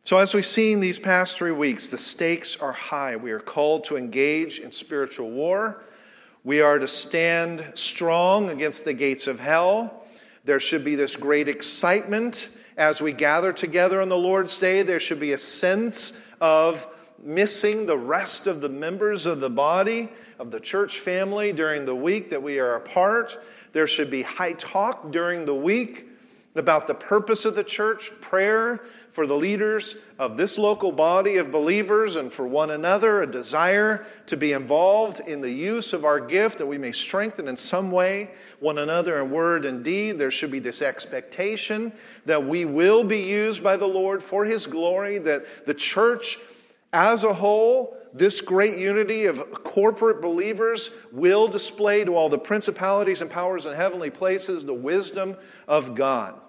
So, 0.04 0.17
as 0.17 0.34
we've 0.34 0.45
seen 0.45 0.80
these 0.80 0.97
past 0.97 1.38
three 1.38 1.51
weeks, 1.51 1.88
the 1.88 1.97
stakes 1.97 2.56
are 2.56 2.71
high. 2.71 3.15
We 3.15 3.32
are 3.32 3.39
called 3.39 3.84
to 3.86 3.97
engage 3.97 4.60
in 4.60 4.71
spiritual 4.71 5.30
war. 5.30 5.84
We 6.43 6.62
are 6.62 6.80
to 6.80 6.88
stand 6.88 7.73
strong 7.75 8.49
against 8.49 8.84
the 8.84 8.93
gates 8.93 9.27
of 9.27 9.39
hell. 9.39 10.04
There 10.43 10.60
should 10.60 10.84
be 10.84 10.95
this 10.95 11.15
great 11.15 11.47
excitement 11.47 12.49
as 12.75 12.99
we 12.99 13.13
gather 13.13 13.54
together 13.54 14.01
on 14.01 14.10
the 14.10 14.17
Lord's 14.17 14.58
Day. 14.58 14.82
There 14.82 14.99
should 14.99 15.19
be 15.19 15.34
a 15.34 15.38
sense 15.38 16.13
of 16.39 16.88
missing 17.23 17.86
the 17.86 17.97
rest 17.97 18.47
of 18.47 18.62
the 18.62 18.69
members 18.69 19.27
of 19.27 19.39
the 19.39 19.51
body, 19.51 20.10
of 20.39 20.49
the 20.49 20.60
church 20.60 20.99
family 20.99 21.54
during 21.54 21.86
the 21.86 21.95
week 21.95 22.32
that 22.32 22.41
we 22.41 22.58
are 22.58 22.73
apart. 22.73 23.39
There 23.73 23.86
should 23.86 24.10
be 24.10 24.23
high 24.23 24.54
talk 24.54 25.12
during 25.12 25.45
the 25.45 25.54
week 25.54 26.08
about 26.54 26.86
the 26.86 26.94
purpose 26.94 27.46
of 27.46 27.56
the 27.56 27.64
church, 27.64 28.12
prayer 28.20 28.82
for 29.10 29.26
the 29.26 29.36
leaders 29.36 29.96
of 30.20 30.36
this 30.36 30.58
local 30.58 30.92
body 30.92 31.38
of 31.38 31.50
believers 31.50 32.18
and 32.18 32.32
for 32.32 32.46
one 32.46 32.72
another, 32.72 33.22
a 33.22 33.28
desire 33.28 34.06
to 34.26 34.36
be 34.36 34.52
involved 34.52 35.22
in 35.22 35.40
the 35.40 35.52
use 35.52 35.94
of 35.94 36.04
our 36.04 36.20
gift 36.20 36.58
that 36.58 36.66
we 36.66 36.78
may 36.78 36.92
strengthen 36.92 37.48
in 37.48 37.56
some 37.56 37.90
way 37.90 38.32
one 38.60 38.78
another 38.78 39.22
in 39.22 39.32
word 39.32 39.64
and 39.66 39.84
deed. 39.84 40.20
There 40.20 40.32
should 40.32 40.52
be 40.52 40.60
this 40.60 40.82
expectation 40.82 41.94
that 42.26 42.46
we 42.46 42.66
will 42.66 43.06
be 43.06 43.22
used 43.22 43.64
by 43.64 43.78
the 43.78 43.88
Lord 43.88 44.22
for 44.22 44.44
his 44.44 44.68
glory, 44.68 45.20
that 45.20 45.66
the 45.66 45.74
church 45.74 46.38
as 46.92 47.24
a 47.24 47.34
whole 47.34 47.96
this 48.13 48.41
great 48.41 48.78
unity 48.78 49.26
of 49.26 49.63
corporate 49.63 50.21
believers 50.21 50.91
will 51.12 51.47
display 51.47 52.04
to 52.04 52.15
all 52.15 52.30
the 52.30 52.38
principalities 52.38 53.21
and 53.21 53.30
powers 53.30 53.65
in 53.65 53.74
heavenly 53.74 54.10
places 54.10 54.65
the 54.65 54.74
wisdom 54.74 55.38
of 55.68 55.95
God. 55.95 56.39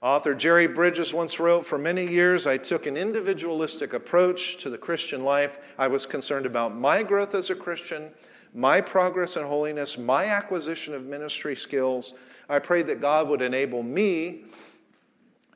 Author 0.00 0.32
Jerry 0.34 0.68
Bridges 0.68 1.12
once 1.12 1.40
wrote 1.40 1.66
For 1.66 1.76
many 1.76 2.06
years, 2.06 2.46
I 2.46 2.56
took 2.56 2.86
an 2.86 2.96
individualistic 2.96 3.92
approach 3.92 4.56
to 4.58 4.70
the 4.70 4.78
Christian 4.78 5.24
life. 5.24 5.58
I 5.76 5.88
was 5.88 6.06
concerned 6.06 6.46
about 6.46 6.76
my 6.76 7.02
growth 7.02 7.34
as 7.34 7.50
a 7.50 7.56
Christian, 7.56 8.10
my 8.54 8.80
progress 8.80 9.36
in 9.36 9.42
holiness, 9.42 9.98
my 9.98 10.26
acquisition 10.26 10.94
of 10.94 11.04
ministry 11.04 11.56
skills. 11.56 12.14
I 12.48 12.60
prayed 12.60 12.86
that 12.86 13.00
God 13.00 13.28
would 13.28 13.42
enable 13.42 13.82
me 13.82 14.44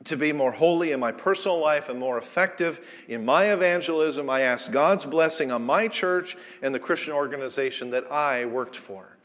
to 0.05 0.17
be 0.17 0.33
more 0.33 0.51
holy 0.51 0.91
in 0.91 0.99
my 0.99 1.11
personal 1.11 1.59
life 1.59 1.89
and 1.89 1.99
more 1.99 2.17
effective 2.17 2.79
in 3.07 3.23
my 3.23 3.53
evangelism, 3.53 4.29
I 4.29 4.41
asked 4.41 4.71
God's 4.71 5.05
blessing 5.05 5.51
on 5.51 5.65
my 5.65 5.87
church 5.87 6.35
and 6.61 6.73
the 6.73 6.79
Christian 6.79 7.13
organization 7.13 7.91
that 7.91 8.11
I 8.11 8.45
worked 8.45 8.75
for. 8.75 9.17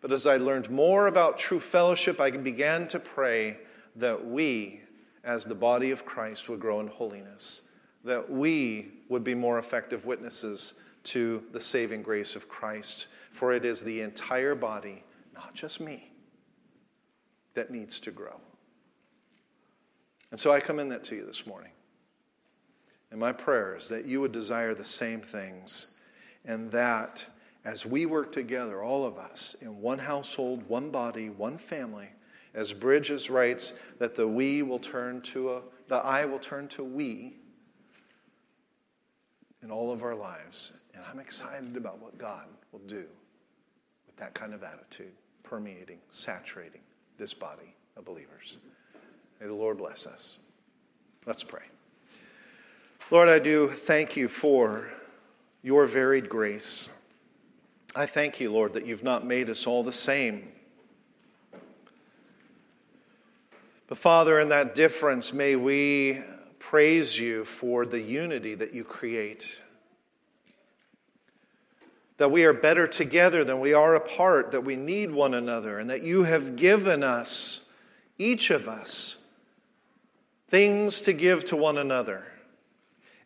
But 0.00 0.12
as 0.12 0.26
I 0.26 0.36
learned 0.36 0.70
more 0.70 1.06
about 1.06 1.38
true 1.38 1.60
fellowship, 1.60 2.20
I 2.20 2.30
began 2.30 2.86
to 2.88 2.98
pray 2.98 3.58
that 3.96 4.26
we, 4.26 4.82
as 5.24 5.44
the 5.44 5.54
body 5.54 5.90
of 5.90 6.04
Christ, 6.04 6.48
would 6.48 6.60
grow 6.60 6.80
in 6.80 6.88
holiness, 6.88 7.62
that 8.04 8.30
we 8.30 8.92
would 9.08 9.24
be 9.24 9.34
more 9.34 9.58
effective 9.58 10.04
witnesses 10.04 10.74
to 11.04 11.42
the 11.52 11.60
saving 11.60 12.02
grace 12.02 12.36
of 12.36 12.48
Christ. 12.48 13.06
For 13.30 13.52
it 13.52 13.64
is 13.64 13.82
the 13.82 14.00
entire 14.00 14.54
body, 14.54 15.04
not 15.34 15.54
just 15.54 15.80
me, 15.80 16.12
that 17.54 17.70
needs 17.70 18.00
to 18.00 18.10
grow. 18.10 18.40
And 20.36 20.40
so 20.42 20.52
I 20.52 20.60
commend 20.60 20.92
that 20.92 21.02
to 21.04 21.16
you 21.16 21.24
this 21.24 21.46
morning. 21.46 21.70
And 23.10 23.18
my 23.18 23.32
prayer 23.32 23.74
is 23.74 23.88
that 23.88 24.04
you 24.04 24.20
would 24.20 24.32
desire 24.32 24.74
the 24.74 24.84
same 24.84 25.22
things 25.22 25.86
and 26.44 26.70
that 26.72 27.26
as 27.64 27.86
we 27.86 28.04
work 28.04 28.32
together, 28.32 28.82
all 28.82 29.06
of 29.06 29.16
us, 29.16 29.56
in 29.62 29.80
one 29.80 30.00
household, 30.00 30.68
one 30.68 30.90
body, 30.90 31.30
one 31.30 31.56
family, 31.56 32.10
as 32.52 32.74
Bridges 32.74 33.30
writes, 33.30 33.72
that 33.98 34.14
the 34.14 34.28
we 34.28 34.60
will 34.60 34.78
turn 34.78 35.22
to 35.22 35.52
a, 35.52 35.62
the 35.88 35.94
I 35.94 36.26
will 36.26 36.38
turn 36.38 36.68
to 36.68 36.84
we 36.84 37.38
in 39.62 39.70
all 39.70 39.90
of 39.90 40.02
our 40.02 40.14
lives. 40.14 40.72
And 40.92 41.02
I'm 41.10 41.18
excited 41.18 41.78
about 41.78 41.98
what 42.02 42.18
God 42.18 42.44
will 42.72 42.80
do 42.80 43.06
with 44.06 44.16
that 44.18 44.34
kind 44.34 44.52
of 44.52 44.62
attitude, 44.62 45.14
permeating, 45.42 46.00
saturating 46.10 46.82
this 47.16 47.32
body 47.32 47.74
of 47.96 48.04
believers. 48.04 48.58
May 49.40 49.46
the 49.46 49.54
Lord 49.54 49.78
bless 49.78 50.06
us. 50.06 50.38
Let's 51.26 51.44
pray. 51.44 51.64
Lord, 53.10 53.28
I 53.28 53.38
do 53.38 53.68
thank 53.68 54.16
you 54.16 54.28
for 54.28 54.88
your 55.62 55.86
varied 55.86 56.28
grace. 56.28 56.88
I 57.94 58.06
thank 58.06 58.40
you, 58.40 58.52
Lord, 58.52 58.72
that 58.72 58.86
you've 58.86 59.02
not 59.02 59.26
made 59.26 59.48
us 59.48 59.66
all 59.66 59.82
the 59.82 59.92
same. 59.92 60.48
But 63.86 63.98
Father, 63.98 64.40
in 64.40 64.48
that 64.48 64.74
difference, 64.74 65.32
may 65.32 65.56
we 65.56 66.22
praise 66.58 67.18
you 67.18 67.44
for 67.44 67.86
the 67.86 68.00
unity 68.00 68.54
that 68.54 68.74
you 68.74 68.82
create. 68.82 69.60
That 72.16 72.30
we 72.30 72.44
are 72.44 72.52
better 72.52 72.86
together 72.86 73.44
than 73.44 73.60
we 73.60 73.72
are 73.72 73.94
apart, 73.94 74.50
that 74.50 74.64
we 74.64 74.74
need 74.74 75.12
one 75.12 75.34
another, 75.34 75.78
and 75.78 75.88
that 75.88 76.02
you 76.02 76.24
have 76.24 76.56
given 76.56 77.02
us, 77.02 77.62
each 78.18 78.50
of 78.50 78.68
us, 78.68 79.18
things 80.48 81.00
to 81.02 81.12
give 81.12 81.44
to 81.46 81.56
one 81.56 81.78
another. 81.78 82.24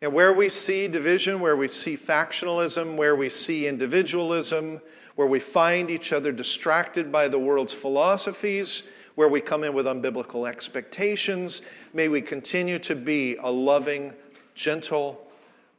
And 0.03 0.12
where 0.14 0.33
we 0.33 0.49
see 0.49 0.89
division, 0.89 1.41
where 1.41 1.57
we 1.57 1.68
see 1.68 1.97
factionalism, 1.97 2.97
where 2.97 3.14
we 3.14 3.29
see 3.29 3.66
individualism, 3.66 4.81
where 5.14 5.27
we 5.27 5.41
find 5.41 5.91
each 5.91 6.12
other 6.12 6.33
distracted 6.33 7.12
by 7.12 7.29
the 7.29 7.39
world's 7.39 7.75
philosophies, 7.75 8.83
where 9.14 9.29
we 9.29 9.41
come 9.43 9.64
in 9.64 9.75
with 9.75 9.85
unbiblical 9.85 10.49
expectations, 10.49 11.61
may 11.93 12.09
we 12.09 12.23
continue 12.23 12.79
to 12.79 12.95
be 12.95 13.37
a 13.37 13.51
loving, 13.51 14.14
gentle, 14.55 15.27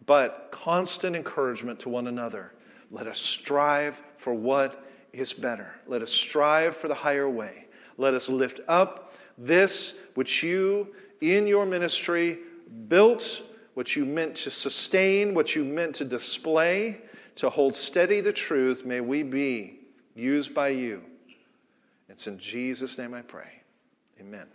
but 0.05 0.49
constant 0.51 1.15
encouragement 1.15 1.79
to 1.79 1.89
one 1.89 2.05
another. 2.05 2.51
Let 2.91 3.07
us 3.07 3.19
strive 3.19 4.03
for 4.17 4.33
what 4.33 4.85
is 5.13 5.33
better. 5.33 5.73
Let 5.87 6.03
us 6.03 6.11
strive 6.11 6.75
for 6.75 6.87
the 6.87 6.93
higher 6.93 7.29
way. 7.29 7.65
Let 7.97 8.13
us 8.13 8.29
lift 8.29 8.59
up 8.67 9.13
this 9.37 9.95
which 10.13 10.43
you, 10.43 10.93
in 11.21 11.47
your 11.47 11.65
ministry, 11.65 12.39
built 12.87 13.41
what 13.75 13.95
you 13.95 14.05
meant 14.05 14.35
to 14.35 14.51
sustain, 14.51 15.33
what 15.33 15.55
you 15.55 15.63
meant 15.63 15.95
to 15.95 16.05
display, 16.05 17.01
to 17.35 17.49
hold 17.49 17.75
steady 17.75 18.19
the 18.19 18.33
truth, 18.33 18.85
may 18.85 18.99
we 18.99 19.23
be 19.23 19.79
used 20.15 20.53
by 20.53 20.69
you. 20.69 21.03
It's 22.09 22.27
in 22.27 22.37
Jesus' 22.37 22.97
name 22.97 23.13
I 23.13 23.21
pray. 23.21 23.61
Amen. 24.19 24.47